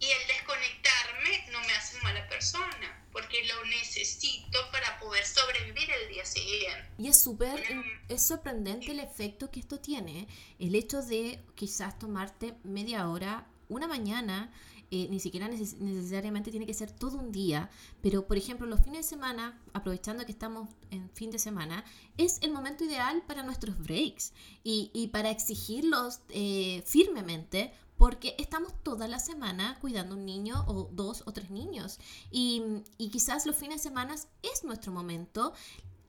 [0.00, 6.14] Y el desconectarme no me hace mala persona, porque lo necesito para poder sobrevivir el
[6.14, 6.88] día siguiente.
[6.96, 7.62] Y es súper,
[8.08, 10.26] es sorprendente el efecto que esto tiene,
[10.58, 14.50] el hecho de quizás tomarte media hora, una mañana,
[14.90, 17.70] eh, ni siquiera neces necesariamente tiene que ser todo un día,
[18.00, 21.84] pero por ejemplo los fines de semana, aprovechando que estamos en fin de semana,
[22.16, 24.32] es el momento ideal para nuestros breaks
[24.64, 30.88] y, y para exigirlos eh, firmemente porque estamos toda la semana cuidando un niño o
[30.90, 31.98] dos o tres niños
[32.30, 35.52] y, quizás los fines de semana es nuestro momento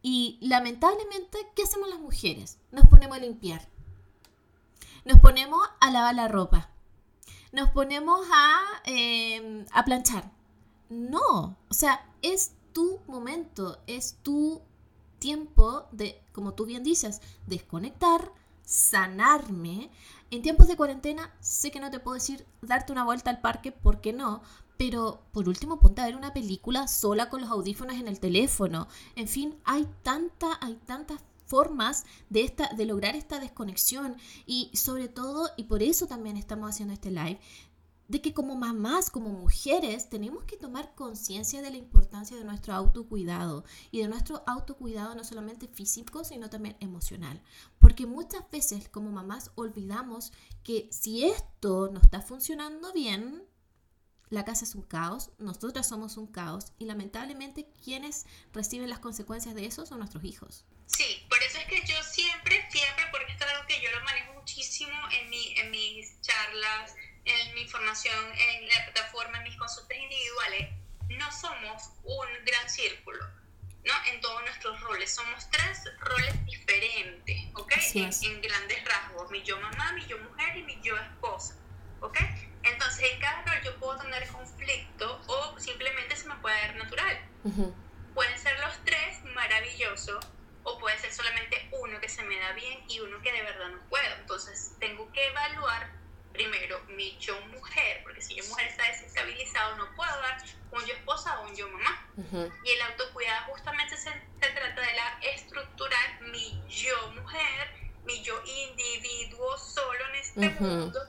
[0.01, 2.59] y lamentablemente, ¿qué hacemos las mujeres?
[2.71, 3.67] Nos ponemos a limpiar.
[5.03, 6.69] Nos ponemos a lavar la ropa
[7.51, 10.31] nos ponemos a, eh, a planchar.
[10.89, 14.61] No, o sea, es tu momento, es tu
[15.19, 18.31] tiempo de, como tú bien dices, desconectar,
[18.63, 19.91] sanarme.
[20.31, 23.73] En tiempos de cuarentena sé que no te puedo decir darte una vuelta al parque,
[23.73, 24.41] porque no,
[24.77, 28.87] pero por último ponte a ver una película sola con los audífonos en el teléfono.
[29.17, 34.15] En fin, hay tanta, hay tantas formas de, esta, de lograr esta desconexión
[34.45, 37.41] y sobre todo, y por eso también estamos haciendo este live,
[38.11, 42.73] de que como mamás, como mujeres, tenemos que tomar conciencia de la importancia de nuestro
[42.73, 47.41] autocuidado y de nuestro autocuidado no solamente físico, sino también emocional.
[47.79, 53.47] Porque muchas veces como mamás olvidamos que si esto no está funcionando bien,
[54.29, 59.55] la casa es un caos, nosotras somos un caos y lamentablemente quienes reciben las consecuencias
[59.55, 60.65] de eso son nuestros hijos.
[60.85, 64.33] Sí, por eso es que yo siempre, siempre, porque es algo que yo lo manejo
[64.33, 66.93] muchísimo en, mi, en mis charlas,
[67.25, 70.69] en mi formación en la plataforma, en mis consultas individuales,
[71.09, 73.25] no somos un gran círculo,
[73.83, 73.93] ¿no?
[74.07, 75.13] En todos nuestros roles.
[75.13, 77.73] Somos tres roles diferentes, ¿ok?
[77.95, 79.29] En, grandes rasgos.
[79.31, 81.55] Mi yo mamá, mi yo mujer y mi yo esposa,
[82.01, 82.17] ¿ok?
[82.63, 87.19] Entonces, en cada rol yo puedo tener conflicto o simplemente se me puede dar natural.
[88.13, 90.19] Pueden ser los tres, maravilloso,
[90.63, 93.69] o puede ser solamente uno que se me da bien y uno que de verdad
[93.69, 94.15] no puedo.
[94.19, 96.00] Entonces, tengo que evaluar
[96.31, 100.93] primero mi yo mujer, porque si yo mujer está desestabilizado, no puedo dar un yo
[100.93, 102.07] esposa o un yo mamá.
[102.63, 109.57] Y el autocuidado justamente se, trata de la estructurar mi yo mujer, mi yo individuo
[109.57, 110.99] solo en este mundo,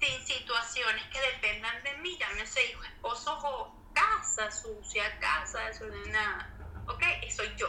[0.00, 6.52] sin situaciones que dependan de mí, llámese hijo, esposo o casa sucia, casa desordenada.
[6.86, 7.02] ¿Ok?
[7.22, 7.68] Eso soy yo.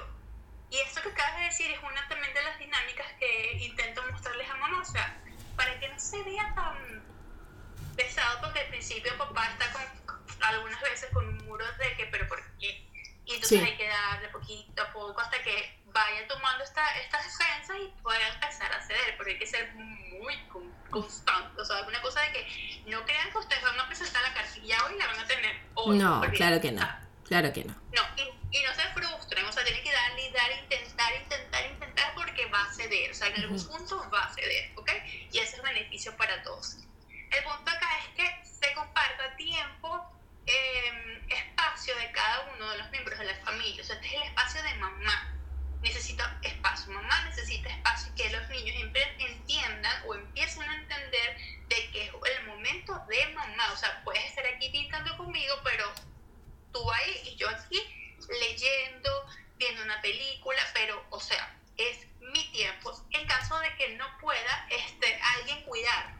[0.69, 4.49] Y esto que acabas de decir es una también de las dinámicas que intento mostrarles
[4.49, 4.81] a mamá.
[4.81, 5.17] O sea,
[5.57, 7.03] para que no se vea tan
[7.97, 9.81] pesado, porque al principio papá está con,
[10.41, 12.87] algunas veces con un muro de que, pero ¿por qué?
[13.25, 17.75] Y entonces hay que darle poquito a poco hasta que vaya tomando esta, estas defensas
[17.83, 20.35] y pueda empezar a ceder, pero hay que ser muy
[20.89, 21.61] constante.
[21.61, 24.77] O sea, una cosa de que no crean que ustedes van a presentar la cartilla
[24.85, 25.97] hoy y la van a tener hoy.
[25.97, 27.06] No, claro que no.
[27.27, 27.73] Claro que no.
[27.73, 32.45] No, y, no se frustren, o sea, tienen que darle, dar, intentar, intentar, intentar porque
[32.47, 34.89] va a ceder, o sea, en algún punto va a ceder, ¿ok?
[35.31, 36.77] Y ese es beneficio para todos.
[37.09, 40.09] El punto acá es que se comparta tiempo,
[40.45, 44.13] eh, espacio de cada uno de los miembros de la familia, o sea, este es
[44.13, 45.33] el espacio de mamá.
[45.81, 48.75] Necesita espacio, mamá necesita espacio que los niños
[49.19, 53.71] entiendan o empiecen a entender de que es el momento de mamá.
[53.73, 55.93] O sea, puedes estar aquí pintando conmigo, pero
[56.71, 57.81] tú ahí y yo aquí
[58.39, 59.25] leyendo,
[59.57, 62.91] viendo una película, pero, o sea, es mi tiempo.
[63.11, 66.15] En caso de que no pueda este, alguien cuidar,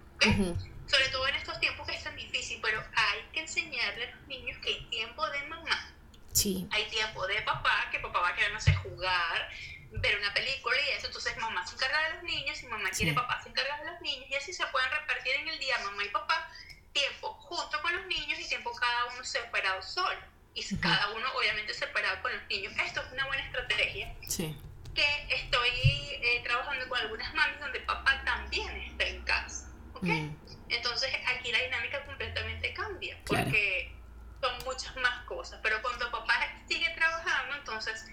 [0.88, 4.28] Sobre todo en estos tiempos que es tan difícil, pero hay que enseñarle a los
[4.28, 5.94] niños que hay tiempo de mamá.
[6.32, 6.68] Sí.
[6.72, 9.50] Hay tiempo de papá, que papá va a querer, no sé, jugar,
[9.92, 11.08] ver una película y eso.
[11.08, 14.02] Entonces mamá se encarga de los niños y mamá quiere papá se encarga de los
[14.02, 16.50] niños y así se pueden repartir en el día mamá y papá
[16.94, 21.74] tiempo junto con los niños y tiempo cada uno separado solo y cada uno obviamente
[21.74, 22.74] separado con los niños.
[22.84, 24.14] Esto es una buena estrategia.
[24.28, 24.58] Sí.
[24.96, 29.70] Que estoy eh, trabajando con algunas mamis donde papá también está en casa.
[29.94, 30.04] ¿Ok?
[30.04, 30.36] Mm.
[30.70, 33.94] Entonces aquí la dinámica completamente cambia porque
[34.42, 35.60] son muchas más cosas.
[35.62, 36.34] Pero cuando papá
[36.68, 38.06] sigue trabajando, entonces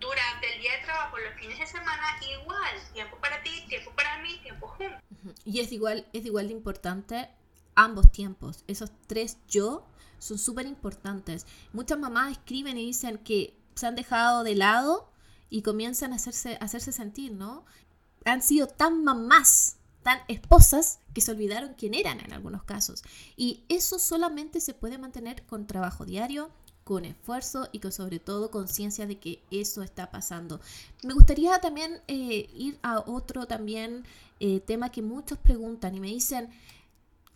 [0.00, 4.16] durante el día de trabajo, los fines de semana, igual, tiempo para ti, tiempo para
[4.22, 5.02] mí, tiempo juntos.
[5.44, 7.28] Y es igual, es igual de importante
[7.74, 9.89] ambos tiempos, esos tres yo
[10.20, 11.46] son súper importantes.
[11.72, 15.10] Muchas mamás escriben y dicen que se han dejado de lado
[15.48, 17.64] y comienzan a hacerse, a hacerse sentir, ¿no?
[18.24, 23.02] Han sido tan mamás, tan esposas, que se olvidaron quién eran en algunos casos.
[23.36, 26.50] Y eso solamente se puede mantener con trabajo diario,
[26.84, 30.60] con esfuerzo y con sobre todo conciencia de que eso está pasando.
[31.02, 34.04] Me gustaría también eh, ir a otro también
[34.38, 36.50] eh, tema que muchos preguntan y me dicen,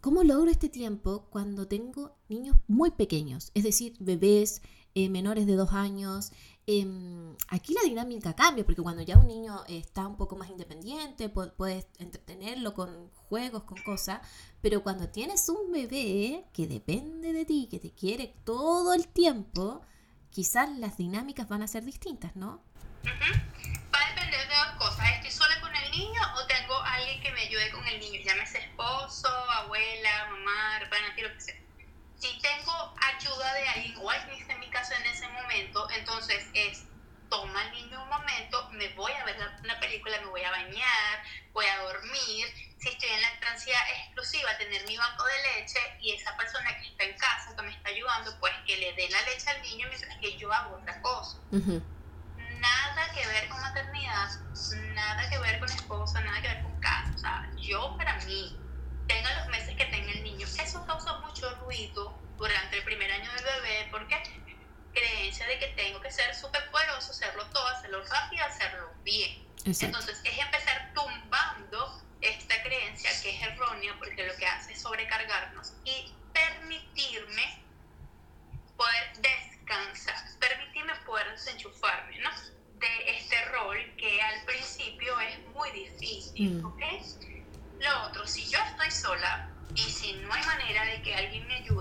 [0.05, 3.51] ¿Cómo logro este tiempo cuando tengo niños muy pequeños?
[3.55, 4.61] Es decir, bebés,
[4.95, 6.31] eh, menores de dos años.
[6.67, 11.31] Em, aquí la dinámica cambia porque cuando ya un niño está un poco más independiente,
[11.31, 14.21] puedes entretenerlo con juegos, con cosas,
[14.61, 19.81] pero cuando tienes un bebé que depende de ti, que te quiere todo el tiempo,
[20.29, 22.63] quizás las dinámicas van a ser distintas, ¿no?
[23.07, 25.07] Va a depender de dos cosas.
[25.17, 28.21] ¿Estoy sola con el niño o tengo alguien que me ayude con el niño?
[28.23, 31.55] Llámese esposo, abuela, mamá, hermana, lo que sea.
[32.19, 36.85] Si tengo ayuda de alguien, o alguien en mi casa en ese momento, entonces es
[37.31, 41.23] toma al niño un momento, me voy a ver una película, me voy a bañar,
[41.53, 42.47] voy a dormir.
[42.79, 46.89] Si estoy en la lactancia exclusiva, tener mi banco de leche y esa persona que
[46.89, 49.87] está en casa, que me está ayudando, pues que le dé la leche al niño
[49.89, 51.39] mientras que yo hago otra cosa
[52.65, 54.31] nada que ver con maternidad,
[54.95, 57.13] nada que ver con esposa, nada que ver con casa.
[57.15, 58.59] O sea, yo para mí,
[59.07, 60.47] tenga los meses que tenga el niño.
[60.47, 64.17] Eso causa mucho ruido durante el primer año del bebé porque
[64.93, 69.45] creencia de que tengo que ser súper poderoso, hacerlo todo, hacerlo rápido, hacerlo bien.
[69.65, 69.99] Exacto.
[69.99, 75.75] Entonces es empezar tumbando esta creencia que es errónea porque lo que hace es sobrecargarnos
[75.85, 77.63] y permitirme
[78.77, 82.31] poder descansar, permitirme poder desenchufarme ¿no?
[82.79, 86.63] de este rol que al principio es muy difícil.
[86.63, 86.67] Mm.
[86.67, 86.83] ¿ok?
[89.77, 91.74] Y si no hay manera de que alguien me ayude,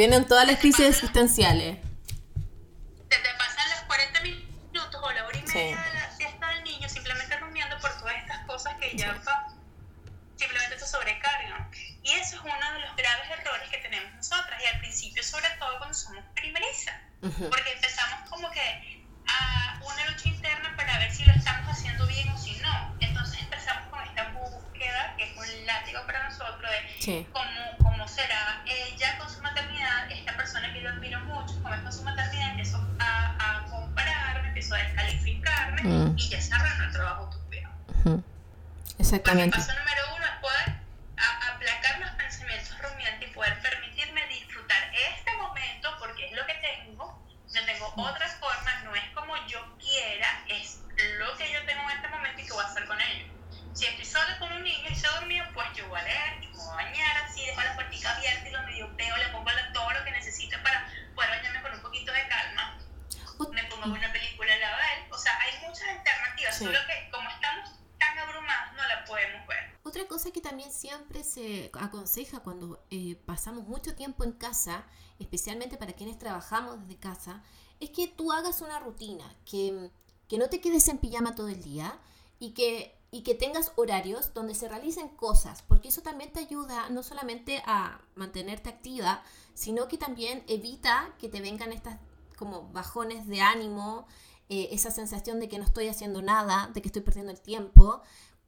[0.00, 1.76] vienen todas las crisis existenciales.
[71.90, 74.86] aconseja cuando eh, pasamos mucho tiempo en casa,
[75.18, 77.42] especialmente para quienes trabajamos desde casa,
[77.80, 79.90] es que tú hagas una rutina, que,
[80.28, 81.98] que no te quedes en pijama todo el día
[82.38, 86.88] y que, y que tengas horarios donde se realicen cosas, porque eso también te ayuda
[86.88, 89.22] no solamente a mantenerte activa,
[89.54, 91.98] sino que también evita que te vengan estas
[92.36, 94.06] como bajones de ánimo,
[94.48, 98.00] eh, esa sensación de que no estoy haciendo nada, de que estoy perdiendo el tiempo,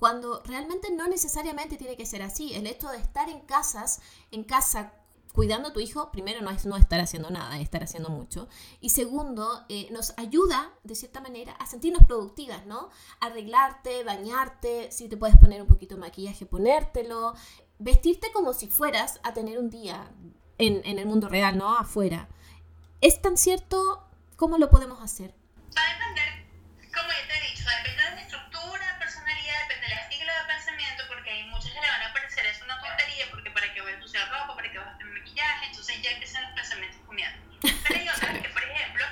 [0.03, 2.55] cuando realmente no necesariamente tiene que ser así.
[2.55, 4.00] El hecho de estar en casas,
[4.32, 4.94] en casa
[5.32, 8.48] cuidando a tu hijo, primero no es no estar haciendo nada, es estar haciendo mucho.
[8.80, 12.90] Y segundo, eh, nos ayuda, de cierta manera, a sentirnos productivas, ¿no?
[13.20, 17.34] Arreglarte, bañarte, si te puedes poner un poquito de maquillaje, ponértelo.
[17.78, 20.11] Vestirte como si fueras a tener un día
[20.59, 21.78] en, en el mundo real, ¿no?
[21.78, 22.28] Afuera.
[23.00, 24.03] ¿Es tan cierto?
[24.34, 25.32] ¿Cómo lo podemos hacer?
[25.78, 28.03] Va a depender, como ya te he dicho, depende
[33.97, 37.38] voy ropa, para qué vas a maquillaje, entonces ya empiezan los pensamientos comiendo.
[37.61, 39.05] Pero hay otras que, por ejemplo,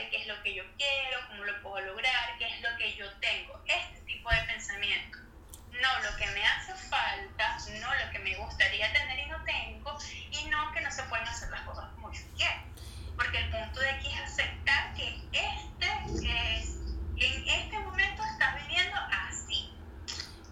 [0.00, 2.94] de qué es lo que yo quiero, cómo lo puedo lograr, qué es lo que
[2.96, 3.60] yo tengo.
[3.66, 5.18] Este tipo de pensamiento.
[5.72, 9.98] No lo que me hace falta, no lo que me gustaría tener y no tengo,
[10.30, 12.62] y no que no se pueden hacer las cosas como yo quiero.
[13.16, 15.86] Porque el punto de aquí es aceptar que este
[16.58, 16.76] es,
[17.16, 18.96] en este momento estás viviendo
[19.28, 19.72] así.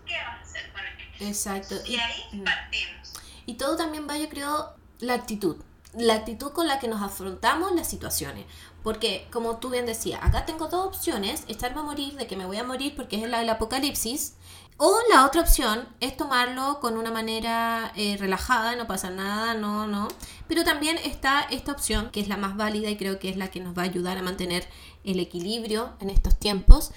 [0.07, 1.25] ¿Qué vas a hacer con esto?
[1.25, 1.75] Exacto.
[1.87, 2.45] Y, y ahí mm.
[2.45, 3.13] partimos.
[3.47, 5.65] Y todo también va, yo creo, la actitud
[5.95, 8.45] la actitud con la que nos afrontamos las situaciones.
[8.83, 12.47] Porque, como tú bien decías, acá tengo dos opciones, estarme a morir, de que me
[12.47, 14.35] voy a morir porque es el, el apocalipsis,
[14.81, 19.89] o la otra opción es tomarlo con una manera eh, relajada, no pasa nada, no,
[19.89, 20.07] no.
[20.47, 23.51] Pero también está esta opción, que es la más válida y creo que es la
[23.51, 24.69] que nos va a ayudar a mantener
[25.03, 26.93] el equilibrio en estos tiempos,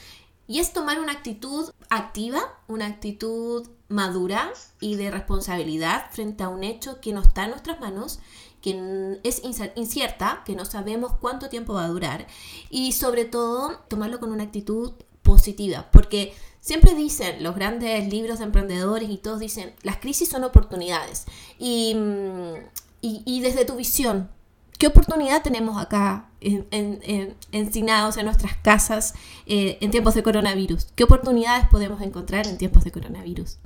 [0.48, 6.64] y es tomar una actitud activa, una actitud madura y de responsabilidad frente a un
[6.64, 8.20] hecho que no está en nuestras manos
[8.62, 9.42] que es
[9.76, 12.28] incierta, que no sabemos cuánto tiempo va a durar
[12.70, 14.94] y sobre todo tomarlo con una actitud
[15.24, 20.44] positiva, porque siempre dicen los grandes libros de emprendedores y todos dicen, las crisis son
[20.44, 21.26] oportunidades.
[21.60, 22.54] Y, mm,
[23.02, 24.30] y, desde tu visión,
[24.78, 29.16] ¿qué oportunidad tenemos acá en, en, en nuestras casas
[29.48, 30.88] eh, en tiempos de coronavirus?
[30.96, 33.58] ¿Qué oportunidades podemos encontrar en tiempos de coronavirus?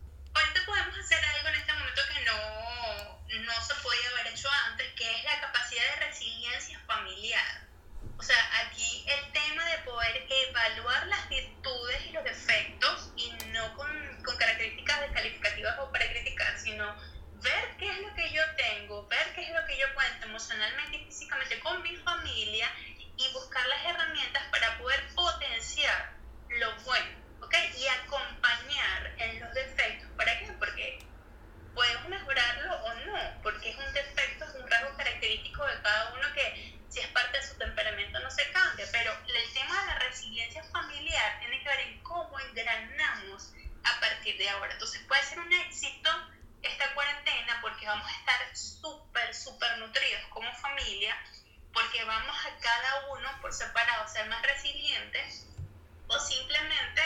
[20.35, 22.69] Emocionalmente y físicamente con mi familia
[23.15, 26.13] y buscar las herramientas para poder potenciar
[26.49, 27.55] lo bueno, ¿ok?
[27.77, 30.09] Y acompañar en los defectos.
[30.17, 30.51] ¿Para qué?
[30.59, 30.99] Porque
[31.73, 36.33] podemos mejorarlo o no, porque es un defecto, es un rasgo característico de cada uno
[36.33, 39.99] que si es parte de su temperamento no se cambia, pero el tema de la
[39.99, 43.53] resiliencia familiar tiene que ver en cómo engranamos
[43.85, 44.73] a partir de ahora.
[44.73, 46.09] Entonces puede ser un éxito
[46.65, 51.15] esta cuarentena porque vamos a estar súper, súper nutridos como familia,
[51.73, 55.47] porque vamos a cada uno por separado ser más resilientes
[56.07, 57.01] o simplemente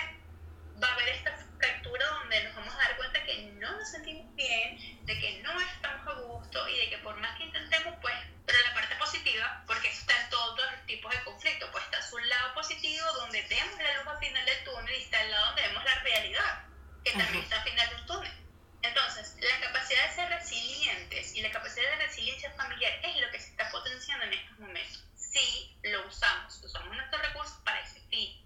[0.82, 4.34] va a haber esta fractura donde nos vamos a dar cuenta que no nos sentimos
[4.36, 8.15] bien, de que no estamos a gusto y de que por más que intentemos, pues,
[8.45, 12.01] pero la parte positiva, porque eso está en todos los tipos de conflicto, pues está
[12.01, 15.47] su lado positivo donde vemos la luz al final del túnel y está el lado
[15.47, 16.65] donde vemos la realidad,
[17.03, 18.39] que también está al final del túnel.
[18.82, 23.39] Entonces, la capacidad de ser resilientes y la capacidad de resiliencia familiar es lo que
[23.39, 25.03] se está potenciando en estos momentos.
[25.15, 28.41] Si lo usamos, usamos nuestros recursos para ese fin.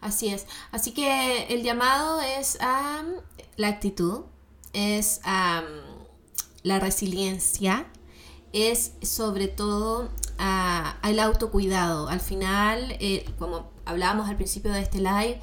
[0.00, 0.46] Así es.
[0.70, 3.02] Así que el llamado es a
[3.56, 4.20] la actitud,
[4.72, 5.64] es a
[6.62, 7.88] la resiliencia,
[8.52, 12.08] es sobre todo al autocuidado.
[12.08, 15.40] Al final, eh, como hablábamos al principio de este live,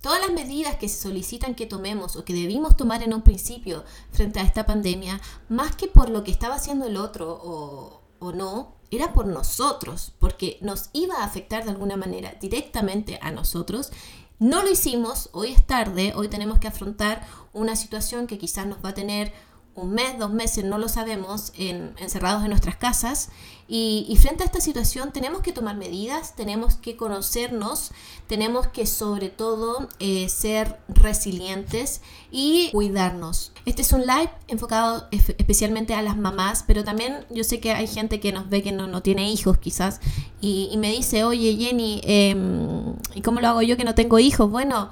[0.00, 3.84] todas las medidas que se solicitan que tomemos o que debimos tomar en un principio
[4.10, 8.32] frente a esta pandemia, más que por lo que estaba haciendo el otro o, o
[8.32, 13.90] no, era por nosotros, porque nos iba a afectar de alguna manera directamente a nosotros.
[14.38, 18.84] No lo hicimos, hoy es tarde, hoy tenemos que afrontar una situación que quizás nos
[18.84, 19.32] va a tener
[19.78, 23.30] un mes, dos meses, no lo sabemos, encerrados en nuestras casas.
[23.70, 27.90] Y, frente a esta situación tenemos que tomar medidas, tenemos que conocernos,
[28.26, 32.00] tenemos que sobre todo eh, ser resilientes
[32.30, 33.52] y cuidarnos.
[33.66, 37.86] Este es un live enfocado especialmente a las mamás, pero también yo sé que hay
[37.86, 40.00] gente que nos ve que no, no tiene hijos quizás
[40.40, 44.50] y, me dice, oye Jenny, em, ¿y cómo lo hago yo que no tengo hijos?
[44.50, 44.88] Bueno,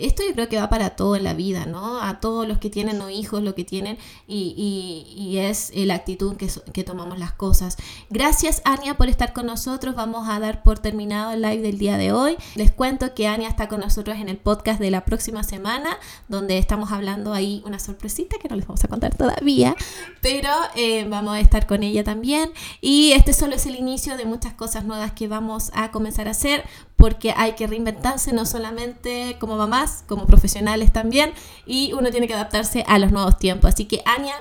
[0.00, 2.00] esto yo creo que va para todo en la vida, ¿no?
[2.00, 6.48] A todos los que tienen o hijos, lo que tienen, y, es la actitud que,
[6.72, 7.76] que, tomamos las cosas.
[8.10, 9.94] Gracias, Ania, por estar con nosotros.
[9.94, 12.36] Vamos a dar por terminado el live del día de hoy.
[12.56, 15.98] Les cuento que Ania está con nosotros en el podcast de la próxima semana,
[16.28, 19.74] donde estamos hablando ahí una sorpresita que no les vamos a contar todavía,
[20.20, 22.50] pero eh, vamos a estar con ella también.
[22.80, 26.32] Y este solo es el inicio de muchas cosas nuevas que vamos a comenzar a
[26.32, 26.64] hacer
[27.00, 31.32] porque hay que reinventarse no solamente como mamás, como profesionales también,
[31.66, 33.72] y uno tiene que adaptarse a los nuevos tiempos.
[33.72, 34.34] Así que Ania,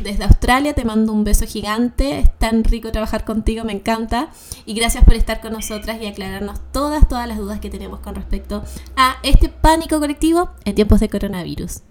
[0.00, 4.30] desde Australia te mando un beso gigante, es tan rico trabajar contigo, me encanta,
[4.64, 8.14] y gracias por estar con nosotras y aclararnos todas, todas las dudas que tenemos con
[8.14, 8.64] respecto
[8.96, 11.82] a este pánico colectivo en tiempos de coronavirus.